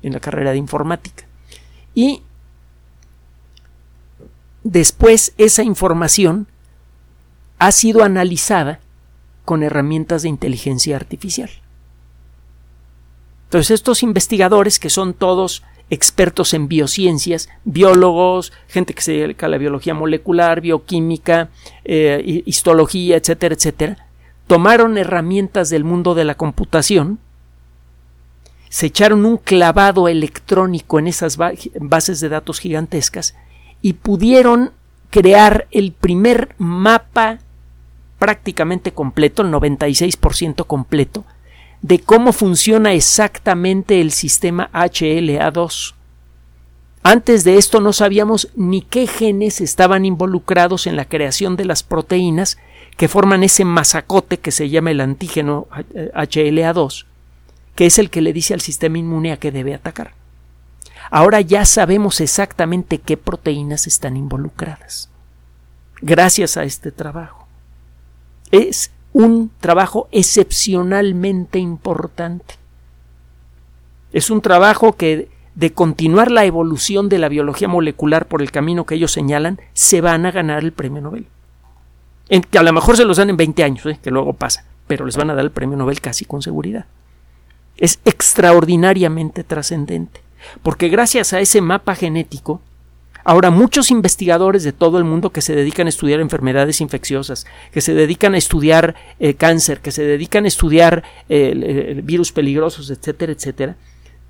en 0.03 0.12
la 0.12 0.21
carrera 0.21 0.51
de 0.51 0.59
informática. 0.59 1.25
Y 1.95 2.23
después 4.64 5.35
esa 5.38 5.62
información 5.62 6.49
ha 7.61 7.71
sido 7.71 8.03
analizada 8.03 8.81
con 9.49 9.63
herramientas 9.63 10.21
de 10.21 10.29
inteligencia 10.29 10.95
artificial. 10.95 11.49
Entonces 13.45 13.71
estos 13.71 14.03
investigadores, 14.03 14.79
que 14.79 14.91
son 14.91 15.15
todos 15.15 15.63
expertos 15.89 16.53
en 16.53 16.69
biociencias, 16.69 17.49
biólogos, 17.65 18.53
gente 18.67 18.93
que 18.93 19.01
se 19.01 19.13
dedica 19.13 19.47
a 19.47 19.49
la 19.49 19.57
biología 19.57 19.95
molecular, 19.95 20.61
bioquímica, 20.61 21.49
eh, 21.87 22.43
histología, 22.45 23.17
etcétera, 23.17 23.55
etcétera, 23.55 24.09
tomaron 24.47 24.99
herramientas 24.99 25.71
del 25.71 25.83
mundo 25.83 26.15
de 26.15 26.27
la 26.27 26.35
computación, 26.35 27.19
se 28.69 28.89
echaron 28.89 29.25
un 29.25 29.39
clavado 29.39 30.09
electrónico 30.09 30.99
en 30.99 31.07
esas 31.07 31.39
bases 31.39 32.21
de 32.21 32.29
datos 32.29 32.61
gigantescas 32.61 33.35
y 33.81 33.95
pudieron 33.95 34.73
crear 35.09 35.69
el 35.71 35.93
primer 35.93 36.55
mapa 36.59 37.39
prácticamente 38.19 38.93
completo, 38.93 39.43
el 39.43 39.53
96% 39.53 40.67
completo, 40.67 41.25
de 41.83 42.01
cómo 42.01 42.33
funciona 42.33 42.93
exactamente 42.93 44.01
el 44.01 44.11
sistema 44.11 44.71
HLA2. 44.73 45.95
Antes 47.03 47.45
de 47.45 47.57
esto 47.57 47.81
no 47.81 47.93
sabíamos 47.93 48.51
ni 48.57 48.83
qué 48.83 49.07
genes 49.07 49.61
estaban 49.61 50.05
involucrados 50.05 50.87
en 50.87 50.97
la 50.97 51.05
creación 51.05 51.57
de 51.57 51.65
las 51.65 51.83
proteínas 51.83 52.59
que 52.97 53.09
forman 53.09 53.45
ese 53.45 53.65
masacote 53.65 54.39
que 54.39 54.51
se 54.51 54.69
llama 54.69 54.91
el 54.91 55.01
antígeno 55.01 55.69
HLA2, 55.71 57.07
que 57.77 57.87
es 57.87 57.99
el 57.99 58.11
que 58.11 58.21
le 58.21 58.33
dice 58.33 58.55
al 58.55 58.61
sistema 58.61 58.99
inmune 58.99 59.33
a 59.33 59.37
qué 59.37 59.53
debe 59.53 59.75
atacar. 59.75 60.15
Ahora 61.11 61.41
ya 61.41 61.65
sabemos 61.65 62.21
exactamente 62.21 62.99
qué 62.99 63.17
proteínas 63.17 63.87
están 63.87 64.17
involucradas. 64.17 65.09
Gracias 66.03 66.57
a 66.57 66.65
este 66.65 66.93
trabajo. 66.93 67.48
Es 68.51 68.91
un 69.13 69.51
trabajo 69.61 70.09
excepcionalmente 70.13 71.59
importante. 71.59 72.55
Es 74.13 74.31
un 74.31 74.41
trabajo 74.41 74.95
que 74.95 75.29
de 75.59 75.73
continuar 75.73 76.31
la 76.31 76.45
evolución 76.45 77.09
de 77.09 77.19
la 77.19 77.29
biología 77.29 77.67
molecular 77.67 78.27
por 78.27 78.43
el 78.43 78.53
camino 78.53 78.87
que 78.87 78.95
ellos 78.95 79.11
señalan, 79.11 79.61
se 79.73 80.01
van 80.01 80.25
a 80.25 80.31
ganar 80.31 80.63
el 80.63 80.71
premio 80.71 81.03
Nobel. 81.03 81.27
En, 82.29 82.43
que 82.43 82.59
a 82.59 82.63
lo 82.63 82.73
mejor 82.73 82.97
se 82.97 83.05
los 83.05 83.17
dan 83.17 83.31
en 83.31 83.37
20 83.37 83.65
años, 83.65 83.87
¿eh? 83.87 83.99
que 84.01 84.13
luego 84.13 84.35
pasa, 84.35 84.65
pero 84.87 85.05
les 85.05 85.17
van 85.17 85.31
a 85.31 85.35
dar 85.35 85.45
el 85.45 85.51
premio 85.51 85.77
Nobel 85.77 86.01
casi 86.01 86.25
con 86.25 86.43
seguridad. 86.43 86.87
Es 87.77 87.99
extraordinariamente 88.05 89.43
trascendente, 89.43 90.21
porque 90.63 90.89
gracias 90.89 91.33
a 91.33 91.41
ese 91.41 91.61
mapa 91.61 91.97
genético 91.97 92.61
Ahora, 93.29 93.51
muchos 93.51 93.91
investigadores 93.91 94.64
de 94.64 94.73
todo 94.73 94.97
el 94.97 95.05
mundo 95.05 95.29
que 95.29 95.43
se 95.43 95.55
dedican 95.55 95.87
a 95.87 95.91
estudiar 95.91 96.21
enfermedades 96.21 96.81
infecciosas, 96.81 97.45
que 97.73 97.83
se 97.83 97.93
dedican 97.93 98.33
a 98.33 98.38
estudiar 98.38 98.95
eh, 99.21 99.35
cáncer, 99.35 99.81
que 99.81 99.93
se 99.93 100.03
dedican 100.03 100.47
a 100.47 100.49
estudiar 100.49 101.03
eh, 101.29 102.01
virus 102.03 102.33
peligrosos, 102.33 102.88
etcétera, 102.88 103.33
etcétera, 103.33 103.77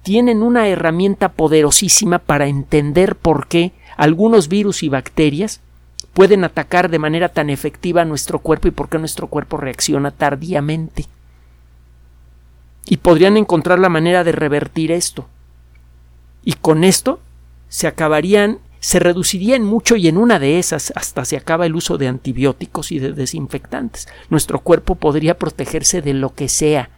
tienen 0.02 0.42
una 0.42 0.66
herramienta 0.66 1.28
poderosísima 1.28 2.18
para 2.18 2.48
entender 2.48 3.14
por 3.14 3.46
qué 3.46 3.70
algunos 3.96 4.48
virus 4.48 4.82
y 4.82 4.88
bacterias 4.88 5.61
pueden 6.12 6.42
atacar 6.42 6.90
de 6.90 6.98
manera 6.98 7.28
tan 7.28 7.50
efectiva 7.50 8.02
a 8.02 8.04
nuestro 8.04 8.40
cuerpo 8.40 8.66
y 8.66 8.72
por 8.72 8.88
qué 8.88 8.98
nuestro 8.98 9.28
cuerpo 9.28 9.58
reacciona 9.58 10.11
tardíamente. 10.11 11.04
Y 12.84 12.96
podrían 12.96 13.37
encontrar 13.37 13.78
la 13.78 13.90
manera 13.90 14.24
de 14.24 14.32
revertir 14.32 14.90
esto. 14.90 15.28
Y 16.42 16.54
con 16.54 16.82
esto 16.82 17.20
se 17.68 17.87
acabarían 17.87 18.58
se 18.80 18.98
reduciría 19.00 19.56
en 19.56 19.64
mucho 19.64 19.96
y 19.96 20.08
en 20.08 20.16
una 20.16 20.38
de 20.38 20.58
esas 20.58 20.92
hasta 20.94 21.24
se 21.24 21.36
acaba 21.36 21.66
el 21.66 21.74
uso 21.74 21.98
de 21.98 22.08
antibióticos 22.08 22.92
y 22.92 22.98
de 22.98 23.12
desinfectantes. 23.12 24.08
Nuestro 24.30 24.60
cuerpo 24.60 24.94
podría 24.94 25.38
protegerse 25.38 26.00
de 26.00 26.14
lo 26.14 26.34
que 26.34 26.48
sea. 26.48 26.90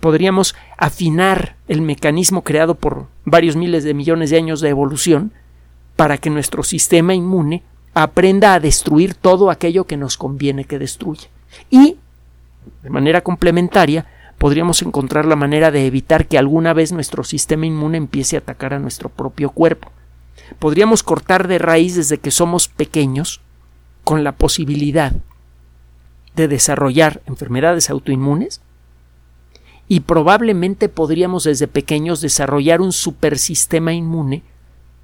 Podríamos 0.00 0.54
afinar 0.78 1.56
el 1.68 1.82
mecanismo 1.82 2.42
creado 2.42 2.74
por 2.74 3.06
varios 3.24 3.54
miles 3.54 3.84
de 3.84 3.94
millones 3.94 4.30
de 4.30 4.38
años 4.38 4.60
de 4.60 4.70
evolución 4.70 5.32
para 5.96 6.18
que 6.18 6.30
nuestro 6.30 6.62
sistema 6.62 7.14
inmune 7.14 7.62
aprenda 7.94 8.54
a 8.54 8.60
destruir 8.60 9.14
todo 9.14 9.50
aquello 9.50 9.84
que 9.84 9.98
nos 9.98 10.16
conviene 10.16 10.64
que 10.64 10.78
destruya. 10.78 11.28
Y, 11.70 11.98
de 12.82 12.90
manera 12.90 13.20
complementaria, 13.20 14.06
podríamos 14.38 14.80
encontrar 14.82 15.26
la 15.26 15.36
manera 15.36 15.70
de 15.70 15.86
evitar 15.86 16.26
que 16.26 16.38
alguna 16.38 16.72
vez 16.72 16.90
nuestro 16.90 17.22
sistema 17.22 17.66
inmune 17.66 17.98
empiece 17.98 18.36
a 18.36 18.40
atacar 18.40 18.72
a 18.72 18.78
nuestro 18.78 19.10
propio 19.10 19.50
cuerpo 19.50 19.92
podríamos 20.58 21.02
cortar 21.02 21.48
de 21.48 21.58
raíz 21.58 21.96
desde 21.96 22.18
que 22.18 22.30
somos 22.30 22.68
pequeños 22.68 23.40
con 24.04 24.24
la 24.24 24.32
posibilidad 24.32 25.12
de 26.34 26.48
desarrollar 26.48 27.22
enfermedades 27.26 27.90
autoinmunes 27.90 28.60
y 29.88 30.00
probablemente 30.00 30.88
podríamos 30.88 31.44
desde 31.44 31.68
pequeños 31.68 32.20
desarrollar 32.20 32.80
un 32.80 32.92
supersistema 32.92 33.92
inmune 33.92 34.42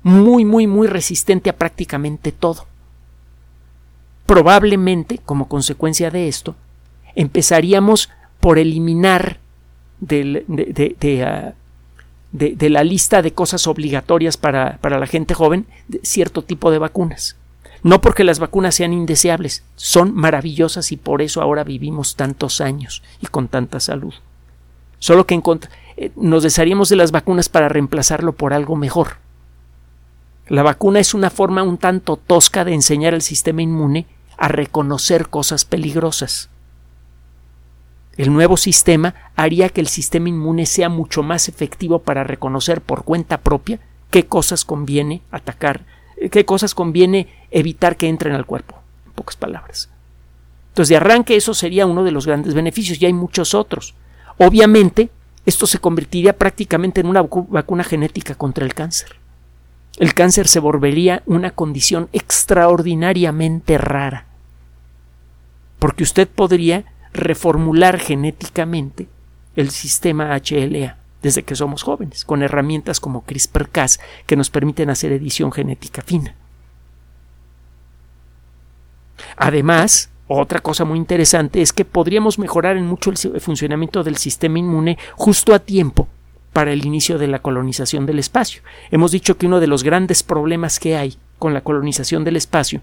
muy, 0.03 0.45
muy, 0.45 0.67
muy 0.67 0.87
resistente 0.87 1.51
a 1.51 1.57
prácticamente 1.57 2.33
todo. 2.33 2.67
Probablemente, 4.25 5.19
como 5.19 5.49
consecuencia 5.49 6.11
de 6.11 6.29
esto, 6.29 6.55
empezaríamos 7.15 8.09
por 8.41 8.59
eliminar 8.59 9.39
de, 10.01 10.45
de, 10.47 11.25
ah, 11.25 11.55
de, 12.33 12.71
la 12.71 12.85
lista 12.85 13.23
de 13.23 13.33
cosas 13.33 13.67
obligatorias 13.67 14.37
para, 14.37 14.79
para 14.79 14.99
la 14.99 15.07
gente 15.07 15.35
joven 15.35 15.67
cierto 16.03 16.43
tipo 16.43 16.71
de 16.71 16.79
vacunas. 16.79 17.37
No 17.83 18.01
porque 18.01 18.25
las 18.25 18.39
vacunas 18.39 18.75
sean 18.75 18.93
indeseables, 18.93 19.63
son 19.77 20.15
maravillosas 20.15 20.91
y 20.93 20.97
por 20.97 21.23
eso 21.23 21.41
ahora 21.41 21.65
vivimos 21.65 22.17
tantos 22.17 22.61
años 22.61 23.03
y 23.23 23.27
con 23.27 23.49
tanta 23.49 23.81
salud. 23.81 24.15
Solo 24.99 25.27
que 25.27 25.41
eh, 25.97 26.11
nos 26.17 26.43
desharíamos 26.43 26.89
de 26.89 26.97
las 26.97 27.13
vacunas 27.13 27.49
para 27.49 27.69
reemplazarlo 27.69 28.33
por 28.33 28.53
algo 28.53 28.77
mejor. 28.77 29.19
La 30.49 30.63
vacuna 30.63 30.99
es 30.99 31.15
una 31.15 31.31
forma 31.31 31.63
un 31.63 31.79
tanto 31.79 32.17
tosca 32.17 32.65
de 32.65 32.75
enseñar 32.75 33.15
al 33.15 33.23
sistema 33.23 33.63
inmune 33.63 34.07
a 34.37 34.49
reconocer 34.49 35.29
cosas 35.29 35.65
peligrosas. 35.65 36.49
El 38.19 38.33
nuevo 38.33 38.57
sistema 38.57 39.15
haría 39.37 39.69
que 39.69 39.81
el 39.81 39.87
sistema 39.87 40.29
inmune 40.29 40.67
sea 40.67 40.89
mucho 40.89 41.23
más 41.23 41.49
efectivo 41.49 42.01
para 42.01 42.25
reconocer 42.25 42.81
por 42.81 43.05
cuenta 43.05 43.39
propia 43.39 43.79
qué 44.11 44.27
cosas 44.27 44.65
conviene 44.65 45.23
atacar, 45.31 45.87
qué 46.33 46.45
cosas 46.45 46.75
conviene 46.75 47.29
evitar 47.53 47.97
que 47.97 48.09
entren 48.09 48.35
al 48.35 48.45
cuerpo, 48.45 48.77
en 49.07 49.13
pocas 49.13 49.37
palabras. 49.37 49.89
Entonces, 50.71 50.91
de 50.91 50.97
arranque, 50.97 51.37
eso 51.37 51.55
sería 51.55 51.87
uno 51.87 52.03
de 52.03 52.11
los 52.11 52.27
grandes 52.27 52.55
beneficios, 52.55 53.01
y 53.01 53.07
hay 53.07 53.13
muchos 53.13 53.55
otros. 53.55 53.95
Obviamente, 54.37 55.11
esto 55.47 55.69
se 55.69 55.79
convertiría 55.79 56.37
prácticamente 56.37 57.01
en 57.01 57.07
una 57.07 57.23
vacuna 57.23 57.85
genética 57.85 58.35
contra 58.35 58.65
el 58.65 58.75
cáncer. 58.75 59.17
El 59.99 60.15
cáncer 60.15 60.49
se 60.49 60.59
volvería 60.59 61.23
una 61.27 61.53
condición 61.53 62.09
extraordinariamente 62.13 63.79
rara, 63.79 64.27
porque 65.79 66.03
usted 66.03 66.27
podría 66.27 66.85
reformular 67.13 67.99
genéticamente 67.99 69.09
el 69.57 69.71
sistema 69.71 70.37
HLA 70.37 70.97
desde 71.23 71.43
que 71.43 71.57
somos 71.57 71.83
jóvenes, 71.83 72.25
con 72.25 72.43
herramientas 72.43 73.01
como 73.01 73.25
CRISPR-Cas 73.25 73.99
que 74.27 74.37
nos 74.37 74.51
permiten 74.51 74.91
hacer 74.91 75.13
edición 75.13 75.51
genética 75.51 76.03
fina. 76.03 76.35
Además, 79.37 80.11
otra 80.29 80.61
cosa 80.61 80.85
muy 80.85 80.99
interesante 80.99 81.61
es 81.61 81.73
que 81.73 81.85
podríamos 81.85 82.39
mejorar 82.39 82.77
en 82.77 82.87
mucho 82.87 83.11
el 83.11 83.41
funcionamiento 83.41 84.05
del 84.05 84.17
sistema 84.17 84.59
inmune 84.59 84.99
justo 85.17 85.55
a 85.55 85.59
tiempo 85.59 86.07
para 86.53 86.73
el 86.73 86.85
inicio 86.85 87.19
de 87.19 87.29
la 87.29 87.41
colonización 87.41 88.07
del 88.07 88.19
espacio. 88.19 88.63
Hemos 88.91 89.11
dicho 89.11 89.37
que 89.39 89.47
uno 89.47 89.61
de 89.61 89.67
los 89.67 89.83
grandes 89.83 90.23
problemas 90.23 90.79
que 90.79 90.97
hay 90.97 91.17
con 91.39 91.55
la 91.55 91.63
colonización 91.63 92.25
del 92.25 92.37
espacio 92.37 92.81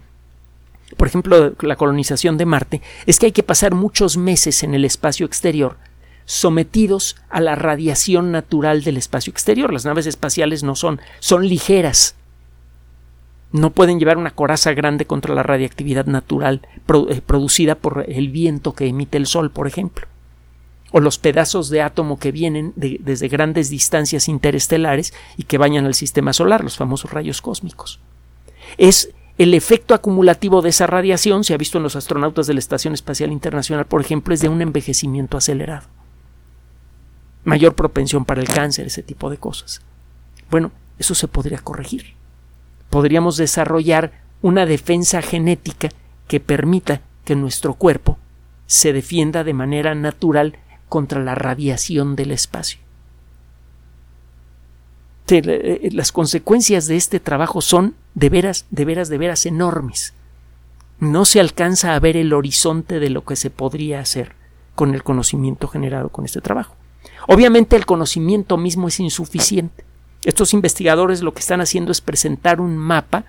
por 0.98 1.08
ejemplo, 1.08 1.54
la 1.62 1.76
colonización 1.76 2.38
de 2.38 2.46
Marte, 2.46 2.82
es 3.06 3.20
que 3.20 3.28
hay 3.28 3.32
que 3.32 3.44
pasar 3.44 3.76
muchos 3.76 4.18
meses 4.18 4.64
en 4.64 4.74
el 4.74 4.86
espacio 4.86 5.26
exterior 5.26 5.78
sometidos 6.26 7.16
a 7.30 7.40
la 7.40 7.56
radiación 7.56 8.32
natural 8.32 8.84
del 8.84 8.98
espacio 8.98 9.32
exterior. 9.32 9.72
Las 9.72 9.86
naves 9.86 10.08
espaciales 10.08 10.64
no 10.64 10.76
son, 10.76 11.00
son 11.20 11.48
ligeras. 11.48 12.16
No 13.52 13.70
pueden 13.70 14.00
llevar 14.00 14.18
una 14.18 14.32
coraza 14.32 14.74
grande 14.74 15.06
contra 15.06 15.34
la 15.34 15.44
radiactividad 15.44 16.08
natural 16.08 16.68
eh, 17.10 17.22
producida 17.26 17.76
por 17.76 18.06
el 18.08 18.30
viento 18.30 18.74
que 18.74 18.88
emite 18.88 19.18
el 19.18 19.28
Sol, 19.28 19.52
por 19.52 19.68
ejemplo. 19.68 20.08
O 20.92 21.00
los 21.00 21.20
pedazos 21.20 21.70
de 21.70 21.82
átomo 21.82 22.20
que 22.20 22.32
vienen 22.32 22.74
desde 22.76 23.28
grandes 23.28 23.70
distancias 23.70 24.28
interestelares 24.28 25.14
y 25.38 25.44
que 25.44 25.58
bañan 25.58 25.86
al 25.86 25.94
sistema 25.94 26.34
solar, 26.34 26.64
los 26.64 26.78
famosos 26.78 27.12
rayos 27.12 27.42
cósmicos. 27.42 28.00
Es 28.78 29.12
el 29.38 29.54
efecto 29.54 29.94
acumulativo 29.94 30.62
de 30.62 30.70
esa 30.70 30.88
radiación, 30.88 31.44
se 31.44 31.54
ha 31.54 31.58
visto 31.58 31.78
en 31.78 31.84
los 31.84 31.96
astronautas 31.96 32.48
de 32.48 32.54
la 32.54 32.60
Estación 32.60 32.94
Espacial 32.94 33.32
Internacional, 33.32 33.86
por 33.86 34.02
ejemplo, 34.02 34.34
es 34.34 34.40
de 34.40 34.50
un 34.50 34.62
envejecimiento 34.62 35.38
acelerado. 35.38 35.88
Mayor 37.44 37.76
propensión 37.76 38.26
para 38.26 38.42
el 38.42 38.48
cáncer, 38.48 38.88
ese 38.88 39.04
tipo 39.04 39.30
de 39.30 39.38
cosas. 39.38 39.82
Bueno, 40.50 40.72
eso 40.98 41.16
se 41.16 41.28
podría 41.28 41.60
corregir. 41.60 42.14
Podríamos 42.90 43.36
desarrollar 43.38 44.24
una 44.42 44.66
defensa 44.66 45.22
genética 45.22 45.90
que 46.28 46.40
permita 46.40 47.02
que 47.26 47.36
nuestro 47.36 47.74
cuerpo 47.74 48.18
se 48.68 48.94
defienda 48.94 49.44
de 49.44 49.54
manera 49.54 49.96
natural 49.96 50.58
contra 50.88 51.22
la 51.22 51.36
radiación 51.36 52.16
del 52.16 52.32
espacio. 52.32 52.85
Eh, 55.28 55.90
las 55.92 56.12
consecuencias 56.12 56.88
de 56.88 56.98
este 56.98 57.20
trabajo 57.20 57.62
son 57.62 57.96
de 58.14 58.30
veras, 58.30 58.66
de 58.70 58.86
veras, 58.86 59.10
de 59.10 59.18
veras 59.18 59.46
enormes. 59.46 60.14
No 61.00 61.26
se 61.26 61.40
alcanza 61.40 61.96
a 61.96 62.00
ver 62.00 62.16
el 62.16 62.34
horizonte 62.34 63.00
de 63.00 63.10
lo 63.10 63.26
que 63.26 63.36
se 63.36 63.50
podría 63.50 64.00
hacer 64.00 64.34
con 64.76 64.94
el 64.94 65.04
conocimiento 65.04 65.68
generado 65.68 66.10
con 66.10 66.26
este 66.26 66.42
trabajo. 66.42 66.76
Obviamente 67.28 67.76
el 67.76 67.86
conocimiento 67.86 68.58
mismo 68.58 68.88
es 68.88 69.00
insuficiente. 69.00 69.84
Estos 70.24 70.54
investigadores 70.54 71.22
lo 71.22 71.34
que 71.34 71.40
están 71.40 71.62
haciendo 71.62 71.92
es 71.92 72.02
presentar 72.02 72.62
un 72.62 72.78
mapa 72.78 73.26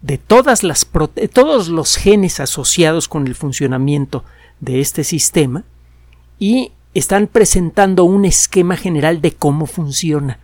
de 0.00 0.18
todas 0.18 0.62
las 0.62 0.86
todos 1.32 1.68
los 1.68 1.96
genes 1.96 2.40
asociados 2.40 3.08
con 3.08 3.26
el 3.26 3.34
funcionamiento 3.34 4.24
de 4.60 4.80
este 4.80 5.04
sistema 5.04 5.64
y 6.38 6.72
están 6.94 7.28
presentando 7.28 8.04
un 8.04 8.24
esquema 8.24 8.76
general 8.76 9.20
de 9.20 9.32
cómo 9.32 9.66
funciona. 9.66 10.38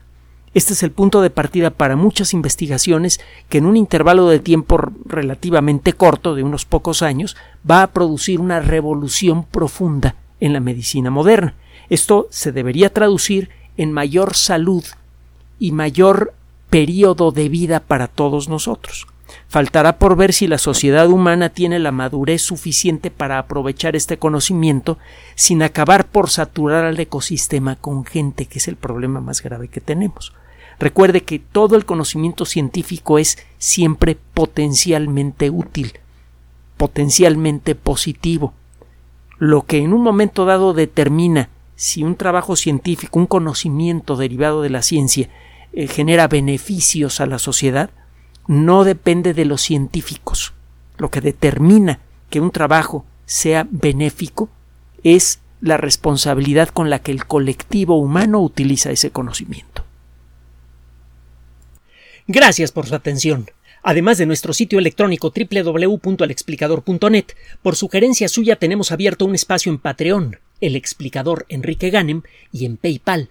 Este 0.54 0.72
es 0.72 0.82
el 0.82 0.90
punto 0.90 1.20
de 1.20 1.30
partida 1.30 1.70
para 1.70 1.96
muchas 1.96 2.32
investigaciones 2.32 3.20
que 3.48 3.58
en 3.58 3.66
un 3.66 3.76
intervalo 3.76 4.28
de 4.28 4.38
tiempo 4.38 4.80
relativamente 5.04 5.92
corto, 5.92 6.34
de 6.34 6.42
unos 6.42 6.64
pocos 6.64 7.02
años, 7.02 7.36
va 7.68 7.82
a 7.82 7.92
producir 7.92 8.40
una 8.40 8.60
revolución 8.60 9.44
profunda 9.44 10.16
en 10.40 10.52
la 10.52 10.60
medicina 10.60 11.10
moderna. 11.10 11.54
Esto 11.90 12.28
se 12.30 12.52
debería 12.52 12.92
traducir 12.92 13.50
en 13.76 13.92
mayor 13.92 14.34
salud 14.34 14.84
y 15.58 15.72
mayor 15.72 16.34
periodo 16.70 17.32
de 17.32 17.48
vida 17.48 17.80
para 17.80 18.06
todos 18.08 18.48
nosotros. 18.48 19.06
Faltará 19.48 19.98
por 19.98 20.16
ver 20.16 20.32
si 20.32 20.46
la 20.46 20.58
sociedad 20.58 21.08
humana 21.08 21.50
tiene 21.50 21.78
la 21.78 21.92
madurez 21.92 22.42
suficiente 22.42 23.10
para 23.10 23.38
aprovechar 23.38 23.96
este 23.96 24.18
conocimiento 24.18 24.98
sin 25.34 25.62
acabar 25.62 26.06
por 26.06 26.30
saturar 26.30 26.84
al 26.84 26.98
ecosistema 27.00 27.76
con 27.76 28.04
gente, 28.04 28.46
que 28.46 28.58
es 28.58 28.68
el 28.68 28.76
problema 28.76 29.20
más 29.20 29.42
grave 29.42 29.68
que 29.68 29.80
tenemos. 29.80 30.32
Recuerde 30.78 31.22
que 31.22 31.38
todo 31.38 31.76
el 31.76 31.84
conocimiento 31.84 32.44
científico 32.44 33.18
es 33.18 33.38
siempre 33.58 34.16
potencialmente 34.34 35.50
útil, 35.50 35.94
potencialmente 36.76 37.74
positivo. 37.74 38.54
Lo 39.38 39.62
que 39.62 39.78
en 39.78 39.92
un 39.92 40.02
momento 40.02 40.44
dado 40.44 40.74
determina 40.74 41.48
si 41.74 42.02
un 42.02 42.16
trabajo 42.16 42.56
científico, 42.56 43.18
un 43.18 43.26
conocimiento 43.26 44.16
derivado 44.16 44.62
de 44.62 44.70
la 44.70 44.82
ciencia, 44.82 45.28
eh, 45.72 45.86
genera 45.86 46.26
beneficios 46.26 47.20
a 47.20 47.26
la 47.26 47.38
sociedad, 47.38 47.90
no 48.48 48.82
depende 48.82 49.34
de 49.34 49.44
los 49.44 49.62
científicos. 49.62 50.52
Lo 50.96 51.10
que 51.10 51.20
determina 51.20 52.00
que 52.30 52.40
un 52.40 52.50
trabajo 52.50 53.04
sea 53.26 53.68
benéfico 53.70 54.48
es 55.04 55.38
la 55.60 55.76
responsabilidad 55.76 56.70
con 56.70 56.90
la 56.90 57.00
que 57.00 57.12
el 57.12 57.26
colectivo 57.26 57.96
humano 57.98 58.40
utiliza 58.40 58.90
ese 58.90 59.10
conocimiento. 59.10 59.84
Gracias 62.26 62.72
por 62.72 62.86
su 62.86 62.94
atención. 62.94 63.50
Además 63.82 64.18
de 64.18 64.26
nuestro 64.26 64.52
sitio 64.52 64.78
electrónico 64.78 65.32
www.alexplicador.net, 65.32 67.26
por 67.62 67.76
sugerencia 67.76 68.28
suya 68.28 68.56
tenemos 68.56 68.92
abierto 68.92 69.24
un 69.24 69.34
espacio 69.34 69.70
en 69.70 69.78
Patreon, 69.78 70.38
el 70.60 70.74
explicador 70.74 71.46
Enrique 71.48 71.90
Ganem, 71.90 72.22
y 72.52 72.64
en 72.66 72.76
PayPal, 72.76 73.30